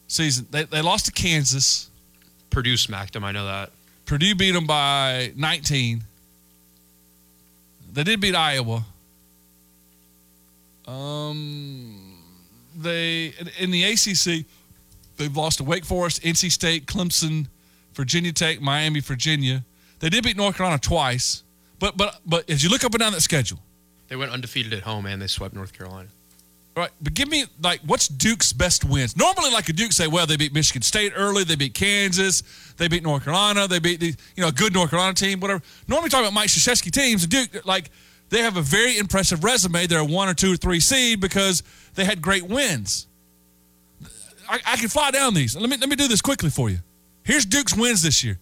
[0.08, 0.48] season.
[0.52, 1.90] They they lost to Kansas.
[2.50, 3.24] Purdue smacked them.
[3.24, 3.72] I know that.
[4.06, 6.04] Purdue beat them by 19.
[7.94, 8.84] They did beat Iowa.
[10.88, 12.18] Um,
[12.76, 14.46] they in the ACC,
[15.18, 17.48] they've lost to Wake Forest, NC State, Clemson,
[17.94, 19.64] Virginia Tech, Miami, Virginia.
[20.00, 21.44] They did beat North Carolina twice,
[21.80, 23.60] but but but as you look up and down that schedule,
[24.08, 26.10] they went undefeated at home and they swept North Carolina.
[26.76, 29.18] Right, but give me like what's Duke's best wins?
[29.18, 32.44] Normally, like a Duke say, well, they beat Michigan State early, they beat Kansas,
[32.78, 35.62] they beat North Carolina, they beat the you know a good North Carolina team, whatever.
[35.90, 37.92] Normally, talking about Mike Krzyzewski teams, Duke like
[38.32, 39.86] they have a very impressive resume.
[39.86, 41.62] They're a one or two or three seed because
[41.96, 43.06] they had great wins.
[44.50, 45.56] I, I can fly down these.
[45.56, 46.80] Let me let me do this quickly for you.
[47.24, 48.40] Here's Duke's wins this year.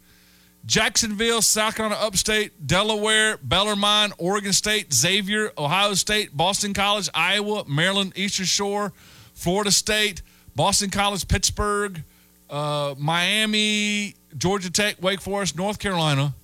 [0.65, 8.13] Jacksonville, South Carolina Upstate, Delaware, Bellarmine, Oregon State, Xavier, Ohio State, Boston College, Iowa, Maryland,
[8.15, 8.93] Eastern Shore,
[9.33, 10.21] Florida State,
[10.55, 12.03] Boston College, Pittsburgh,
[12.49, 16.35] uh, Miami, Georgia Tech, Wake Forest, North Carolina,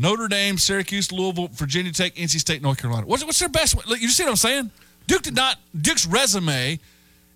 [0.00, 3.04] Notre Dame, Syracuse, Louisville, Virginia Tech, NC State, North Carolina.
[3.06, 3.74] What's, what's their best?
[3.88, 4.70] You see what I'm saying?
[5.08, 5.56] Duke did not.
[5.78, 6.78] Duke's resume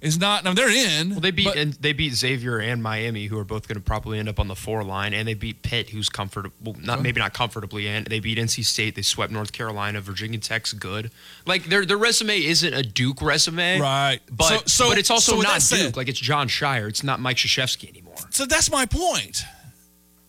[0.01, 0.45] is not.
[0.45, 1.11] Now they're in.
[1.11, 4.21] Well, they beat and they beat Xavier and Miami, who are both going to probably
[4.21, 7.33] end up on the four line, and they beat Pitt, who's comfortable, not maybe not
[7.35, 8.05] comfortably in.
[8.05, 8.95] They beat NC State.
[8.95, 10.01] They swept North Carolina.
[10.01, 11.11] Virginia Tech's good.
[11.47, 14.21] Like their their resume isn't a Duke resume, Right.
[14.31, 15.97] But So- so- but it's also so not that said- Duke.
[15.97, 16.89] like it's Jon Scheyer.
[16.89, 18.15] It's not Mike Krzyzewski anymore.
[18.31, 19.43] So that's my point.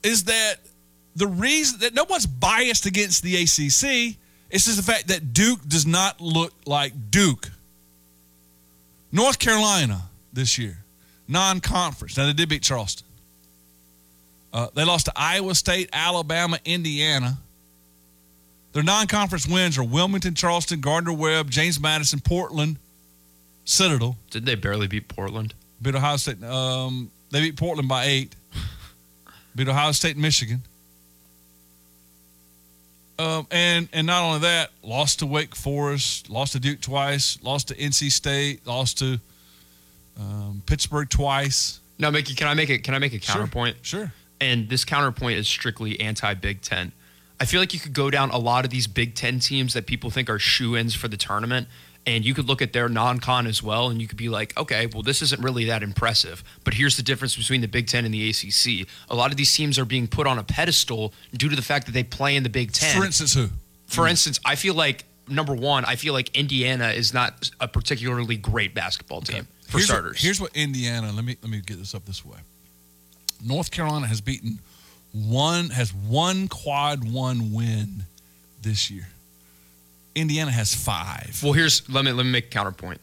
[0.02, 0.56] Is that
[1.16, 4.18] the reason that no one's biased against the ACC?
[4.50, 7.50] It's just the fact that Duke does not look like Duke.
[9.12, 10.02] North Carolina
[10.32, 10.78] this year,
[11.28, 12.18] non-conference.
[12.18, 13.08] Now they did beat Charleston.
[14.52, 17.38] Uh, they lost to Iowa State, Alabama, Indiana.
[18.74, 22.78] Their non-conference wins are Wilmington, Charleston, Gardner Webb, James Madison, Portland,
[23.66, 24.18] Citadel.
[24.32, 25.54] Did they barely beat Portland?
[25.82, 26.44] Beat Ohio State.
[26.44, 28.36] Um, they beat Portland by eight.
[29.56, 30.62] beat Ohio State and Michigan.
[33.24, 37.70] Um, and and not only that, lost to Wake Forest, lost to Duke twice, lost
[37.70, 39.20] to NC State, lost to
[40.20, 41.80] um, Pittsburgh twice.
[42.00, 42.80] Now, Mickey, can I make it?
[42.84, 43.36] Can I make a Sure.
[43.36, 43.78] counterpoint?
[43.82, 44.12] Sure.
[44.42, 46.92] And this counterpoint is strictly anti Big Ten.
[47.40, 49.86] I feel like you could go down a lot of these Big Ten teams that
[49.86, 51.68] people think are shoe ins for the tournament,
[52.06, 54.58] and you could look at their non con as well, and you could be like,
[54.58, 56.44] okay, well, this isn't really that impressive.
[56.64, 58.88] But here's the difference between the Big Ten and the ACC.
[59.10, 61.86] A lot of these teams are being put on a pedestal due to the fact
[61.86, 62.98] that they play in the Big Ten.
[62.98, 63.50] For instance, who?
[63.88, 68.38] For instance, I feel like number one, I feel like Indiana is not a particularly
[68.38, 70.12] great basketball team for here's starters.
[70.12, 71.12] What, here's what Indiana.
[71.12, 72.38] Let me let me get this up this way.
[73.46, 74.60] North Carolina has beaten
[75.14, 78.04] one has one quad one win
[78.62, 79.08] this year.
[80.16, 81.40] Indiana has five.
[81.44, 83.02] Well, here's let me let me make a counterpoint.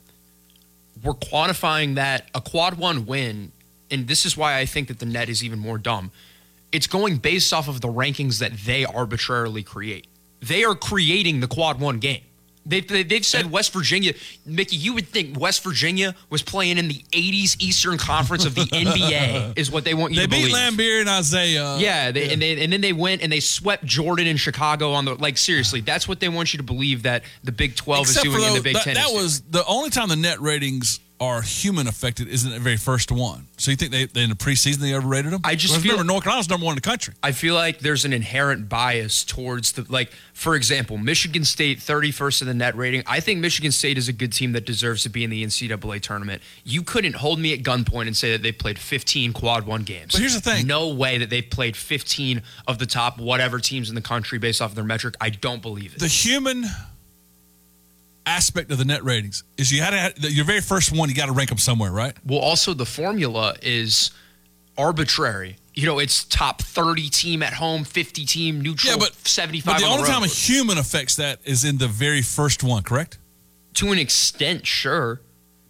[1.03, 3.53] We're quantifying that a quad one win,
[3.91, 6.11] and this is why I think that the net is even more dumb.
[6.73, 10.07] It's going based off of the rankings that they arbitrarily create.
[10.41, 12.23] They are creating the quad one game.
[12.67, 14.13] They've, they- they've said West Virginia,
[14.45, 18.61] Mickey, you would think West Virginia was playing in the 80s Eastern Conference of the
[18.73, 20.53] NBA, is what they want you They to believe.
[20.55, 20.79] They beat.
[20.79, 21.77] Laimbeer and Isaiah.
[21.79, 25.05] Yeah, they, And, they, and then they went and they swept Jordan in Chicago on
[25.07, 25.81] the like seriously.
[25.81, 28.55] That's what they want you to believe that the Big Twelve Except is doing in
[28.55, 28.95] the Big that, Ten.
[28.95, 29.23] that is doing.
[29.23, 33.47] was the only time the net ratings are human affected isn't the very first one.
[33.59, 35.43] So you think they, they in the preseason they overrated them?
[35.45, 37.13] I just Well, feel- remember North Carolina's number one in the country.
[37.23, 40.11] I feel like there's an inherent bias towards the like.
[40.33, 43.03] For example, Michigan State 31st in the net rating.
[43.07, 46.01] I think Michigan State is a good team that deserves to be in the NCAA
[46.01, 46.41] tournament.
[46.65, 50.13] You couldn't hold me at gunpoint and say that they played 15 quad one games.
[50.13, 50.67] But here's the thing.
[50.67, 54.63] No way that they've played 15 of the top whatever teams in the country based
[54.63, 55.17] off of their metric.
[55.21, 55.99] I don't believe it.
[56.01, 56.65] The human
[58.27, 61.09] aspect of the net ratings is you had to have, your very first one.
[61.09, 62.15] You got to rank them somewhere, right?
[62.25, 64.11] Well, also the formula is
[64.77, 65.57] arbitrary.
[65.75, 69.81] You know, it's top 30 team at home, 50 team neutral, Yeah, but 75 But
[69.81, 72.83] the on only the time a human affects that is in the very first one,
[72.83, 73.19] correct?
[73.75, 75.21] to an extent, sure.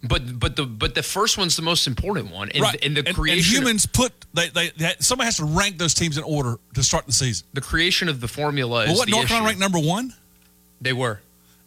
[0.03, 2.83] But but the but the first one's the most important one, and, right.
[2.83, 5.93] and the and, creation and humans put they, they, they somebody has to rank those
[5.93, 7.45] teams in order to start the season.
[7.53, 10.15] the creation of the formula Well, is what North Carolina ranked number one,
[10.81, 11.21] They were.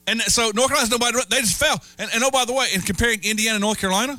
[0.07, 1.19] And so North Carolina's nobody.
[1.29, 1.81] They just fell.
[1.99, 4.19] And, and oh, by the way, in comparing Indiana and North Carolina,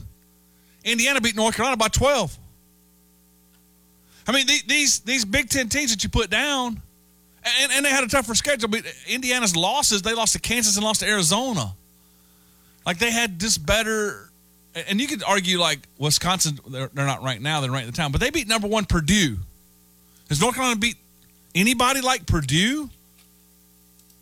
[0.84, 2.38] Indiana beat North Carolina by twelve.
[4.28, 6.82] I mean, the- these these Big Ten teams that you put down,
[7.62, 8.70] and, and they had a tougher schedule.
[8.70, 11.74] But Indiana's losses, they lost to Kansas and lost to Arizona.
[12.86, 14.30] Like they had this better,
[14.88, 17.96] and you could argue like Wisconsin, they're, they're not right now, they're right in the
[17.96, 19.38] time, but they beat number one Purdue.
[20.30, 20.96] Has North Carolina beat
[21.54, 22.90] anybody like Purdue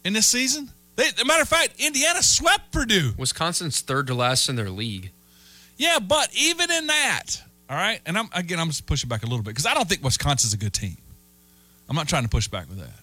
[0.03, 0.69] in this season?
[0.95, 3.13] They, as a matter of fact, Indiana swept Purdue.
[3.17, 5.11] Wisconsin's third to last in their league.
[5.77, 9.25] Yeah, but even in that, all right, and I'm again, I'm just pushing back a
[9.25, 10.97] little bit because I don't think Wisconsin's a good team.
[11.89, 12.99] I'm not trying to push back with that,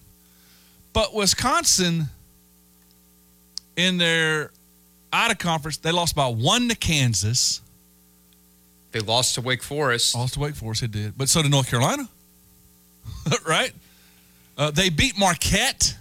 [0.93, 2.05] but Wisconsin
[3.75, 4.51] in their
[5.13, 7.61] out of conference, they lost by one to Kansas.
[8.91, 10.15] They lost to Wake Forest.
[10.15, 12.07] Lost to Wake Forest, it did, but so did North Carolina,
[13.47, 13.73] right?
[14.57, 15.97] Uh, they beat Marquette.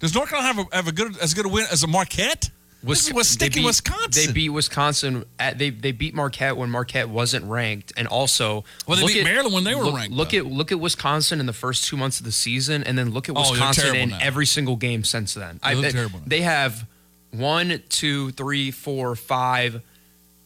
[0.00, 2.50] Does North Carolina have a, have a good as good a win as a Marquette?
[2.84, 4.26] this is what's they sticking beat- Wisconsin.
[4.26, 5.24] They beat Wisconsin.
[5.40, 9.20] At, they they beat Marquette when Marquette wasn't ranked, and also Well, they look beat
[9.20, 10.38] at- Maryland when they were look, ranked, Look though.
[10.38, 13.28] at look at Wisconsin in the first two months of the season, and then look
[13.28, 14.18] at Oh, Wisconsin in now.
[14.20, 15.58] every single game since then.
[15.64, 16.24] They look they, terrible now.
[16.28, 16.86] they have
[17.32, 19.82] one, two, three, four, five,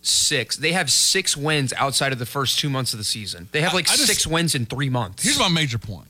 [0.01, 0.57] six.
[0.57, 3.49] They have six wins outside of the first two months of the season.
[3.53, 5.23] They have I- like I just- six wins in three months.
[5.23, 6.09] Here's my major point.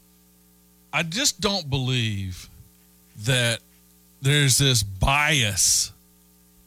[0.92, 2.48] I just don't believe
[3.24, 3.60] that
[4.20, 5.92] there's this bias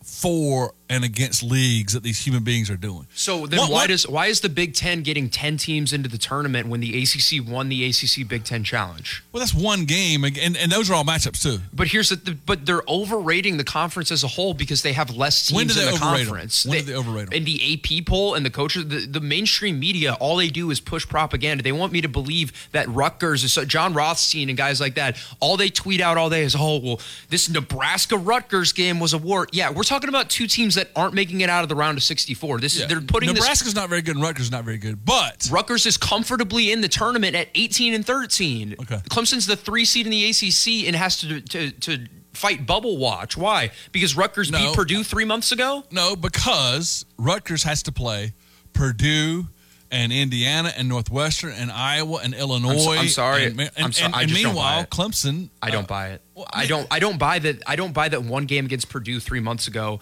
[0.04, 3.08] for and against leagues that these human beings are doing.
[3.16, 6.08] So then, What- why what- does why is the Big Ten getting ten teams into
[6.10, 9.24] the tournament when the ACC won the ACC Big Ten Challenge?
[9.32, 11.62] Well, that's one game, and, and those are all matchups too.
[11.74, 15.48] But here's the, but they're overrating the conference as a whole because they have less
[15.48, 16.66] teams When do in the overrate conference.
[16.66, 17.34] When do they overrate 'em?
[17.34, 20.80] In the AP poll and the coaches, the, the mainstream media, all they do is
[20.80, 21.64] push propaganda.
[21.64, 25.18] They want me to believe that Rutgers is so, Jon Rothstein and guys like that.
[25.40, 29.18] All they tweet out all day is, "Oh, well, this Nebraska Rutgers game was a
[29.18, 31.98] war." Yeah, we're talking about two teams that aren't making it out of the round
[31.98, 32.60] of 64.
[32.60, 32.84] This Yeah.
[32.84, 35.86] is they're putting this Nebraska's not very good, and Rutgers not very good, but Rutgers
[35.86, 38.76] is comfortably in the tournament at 18 and 13.
[38.82, 39.02] Okay.
[39.10, 43.38] Clemson's the three seed in the ACC and has to to, to fight bubble watch.
[43.38, 43.72] Why?
[43.92, 44.60] Because Rutgers No.
[44.60, 45.86] beat Purdue three months ago.
[45.92, 48.34] no, because Rutgers has to play
[48.74, 49.48] Purdue
[49.92, 52.98] and Indiana and Northwestern and Iowa and Illinois.
[52.98, 53.46] I'm sorry.
[53.46, 54.06] And, and, I'm sorry.
[54.08, 54.86] and- I and just don't buy meanwhile.
[54.88, 55.50] Clemson.
[55.62, 56.22] I don't uh, buy it.
[56.34, 56.88] well, I don't.
[56.92, 57.64] I don't buy that.
[57.66, 60.00] I don't buy that one game against Purdue three months ago.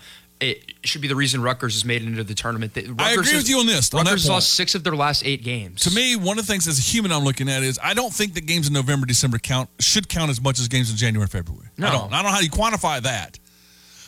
[0.52, 2.74] It should be the reason Rutgers has made it into the tournament.
[2.74, 5.24] That- I agree has- with you on this, on Rutgers lost six of their last
[5.26, 5.82] eight games.
[5.82, 8.14] To me, one of the things as a human I'm looking at is I don't
[8.14, 11.28] think that games in November, December count should count as much as games in January,
[11.28, 11.68] February.
[11.78, 11.88] No.
[11.88, 12.14] I don't.
[12.14, 13.40] I don't know how you quantify that.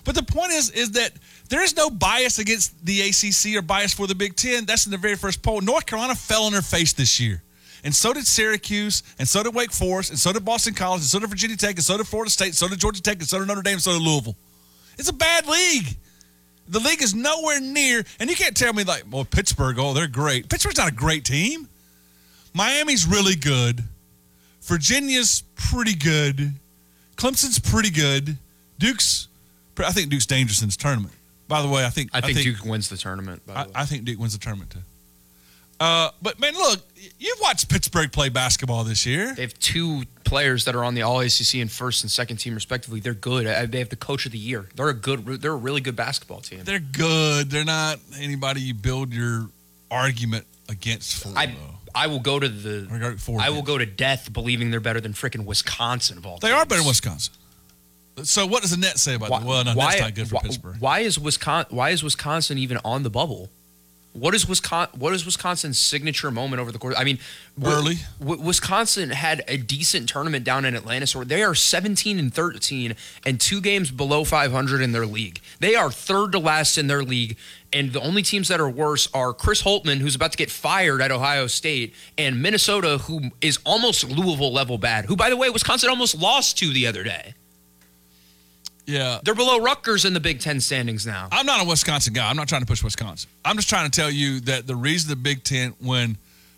[0.03, 1.13] But the point is, is that
[1.49, 4.65] there is no bias against the ACC or bias for the Big Ten.
[4.65, 5.61] That's in the very first poll.
[5.61, 7.41] North Carolina fell on their face this year,
[7.83, 11.09] and so did Syracuse, and so did Wake Forest, and so did Boston College, and
[11.09, 13.27] so did Virginia Tech, and so did Florida State, and so did Georgia Tech, and
[13.27, 14.35] so did Notre Dame, and so did Louisville.
[14.99, 15.97] It's a bad league.
[16.67, 20.07] The league is nowhere near, and you can't tell me like, well, Pittsburgh, oh, they're
[20.07, 20.49] great.
[20.49, 21.67] Pittsburgh's not a great team.
[22.53, 23.83] Miami's really good.
[24.61, 26.53] Virginia's pretty good.
[27.17, 28.37] Clemson's pretty good.
[28.79, 29.27] Duke's,
[29.77, 31.13] I think Duke's dangerous in this tournament.
[31.47, 33.45] By the way, I think I think, Duke wins the tournament.
[33.45, 33.71] By the I, way.
[33.75, 34.79] I think Duke wins the tournament too.
[35.79, 36.79] Uh, but man, look,
[37.19, 39.33] you've watched Pittsburgh play basketball this year.
[39.35, 42.53] They have two players that are on the All ACC and first and second team
[42.55, 42.99] respectively.
[42.99, 43.47] They're good.
[43.47, 44.67] Uh, They have the coach of the year.
[44.75, 45.25] They're a good.
[45.41, 46.61] They're a really good basketball team.
[46.63, 47.49] They're good.
[47.49, 49.47] They're not anybody you build your
[49.89, 51.31] argument against for.
[51.37, 51.53] I though.
[51.93, 53.37] I will go to the.
[53.39, 56.39] I will go to death believing they're better than freaking Wisconsin of all.
[56.39, 57.33] They are better than Wisconsin.
[58.23, 59.43] So what does the net say about that?
[59.43, 60.75] Well, no, that's not good for why, Pittsburgh.
[60.79, 61.75] Why is Wisconsin?
[61.75, 63.49] Why is Wisconsin even on the bubble?
[64.15, 64.97] What is Wisconsin?
[64.97, 66.95] What is Wisconsin's signature moment over the course?
[66.97, 67.19] I mean,
[67.61, 67.97] Early.
[68.17, 72.95] Wi- Wisconsin had a decent tournament down in Atlanta, so they are 17 and 13
[73.25, 75.41] and two games below 500 in their league.
[75.59, 77.35] They are third to last in their league,
[77.73, 81.01] and the only teams that are worse are Chris Holtmann, who's about to get fired
[81.01, 85.05] at Ohio State, and Minnesota, who is almost Louisville level bad.
[85.05, 87.33] Who, by the way, Wisconsin almost lost to the other day.
[88.85, 89.19] Yeah.
[89.23, 91.27] They're below Rutgers in the Big Ten standings now.
[91.31, 92.29] I'm not a Wisconsin guy.
[92.29, 93.29] I'm not trying to push Wisconsin.
[93.43, 96.17] I'm just trying to tell you that the reason the Big Ten, when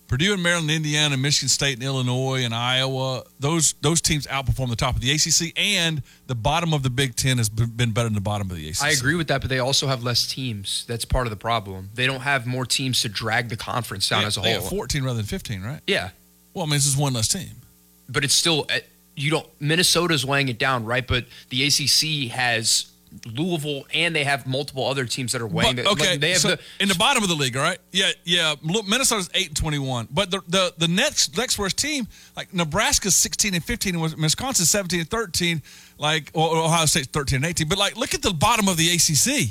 [0.09, 4.75] Purdue and Maryland, Indiana, Michigan State, and Illinois and Iowa, those those teams outperform the
[4.77, 8.15] top of the ACC, and the bottom of the Big Ten has been better than
[8.15, 8.83] the bottom of the ACC.
[8.83, 10.85] I agree with that, but they also have less teams.
[10.87, 11.89] That's part of the problem.
[11.93, 14.51] They don't have more teams to drag the conference down They- as a whole.
[14.53, 15.81] have 14 rather than 15, right?
[15.87, 16.09] Yeah,
[16.53, 17.51] Well, I mean, this is one less team.
[18.09, 18.79] but it's still uh,
[19.17, 19.47] you don't.
[19.59, 21.05] Minnesota's weighing it down, right?
[21.05, 22.91] But the ACC has
[23.25, 25.77] Louisville, and they have multiple other teams that are weighing.
[25.77, 27.79] But, okay, like, they have so the in the bottom of the league, all right?
[27.91, 28.55] Yeah, yeah.
[28.61, 33.53] Minnesota's eight and twenty-one, but the the the next next worst team, like Nebraska's sixteen
[33.55, 35.63] and fifteen, and Wisconsin's seventeen and thirteen,
[35.97, 37.67] like or Ohio State's thirteen and eighteen.
[37.67, 39.49] But like, look at the bottom of the ACC.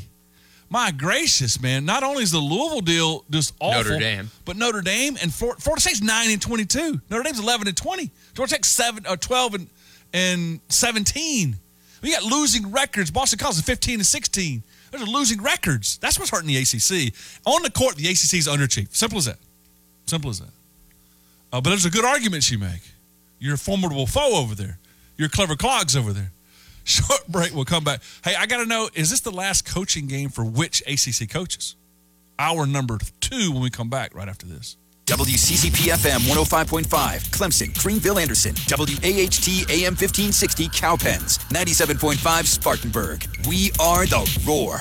[0.69, 1.85] My gracious, man!
[1.85, 4.31] Not only is the Louisville deal just awful, Notre Dame.
[4.45, 7.01] but Notre Dame and Florida, Florida State's nine and twenty-two.
[7.09, 8.11] Notre Dame's eleven and twenty.
[8.35, 9.69] Georgia Tech's seven or twelve and
[10.13, 11.57] and seventeen.
[12.03, 13.11] We got losing records.
[13.13, 14.65] Boston College is fifteen and sixteen.
[14.91, 15.99] Those are losing records.
[15.99, 17.13] That's what's hurting the ACC.
[17.45, 18.95] On the court, the ACC is underachieved.
[18.95, 19.39] Simple as that.
[20.07, 20.49] Simple as that.
[21.53, 22.81] Uh, but there's a good argument you make.
[23.39, 24.79] You're a formidable foe over there.
[25.17, 26.31] You're clever clogs over there.
[26.87, 27.53] Short break.
[27.53, 28.01] We'll come back.
[28.25, 31.75] Hey, I got to know: is this the last coaching game for which ACC coaches?
[32.39, 34.77] Hour number two when we come back right after this.
[35.07, 36.85] WCCP FM 105.5,
[37.31, 43.25] Clemson, Greenville, Anderson, WAHT AM 1560, Cowpens, 97.5, Spartanburg.
[43.49, 44.81] We are the Roar.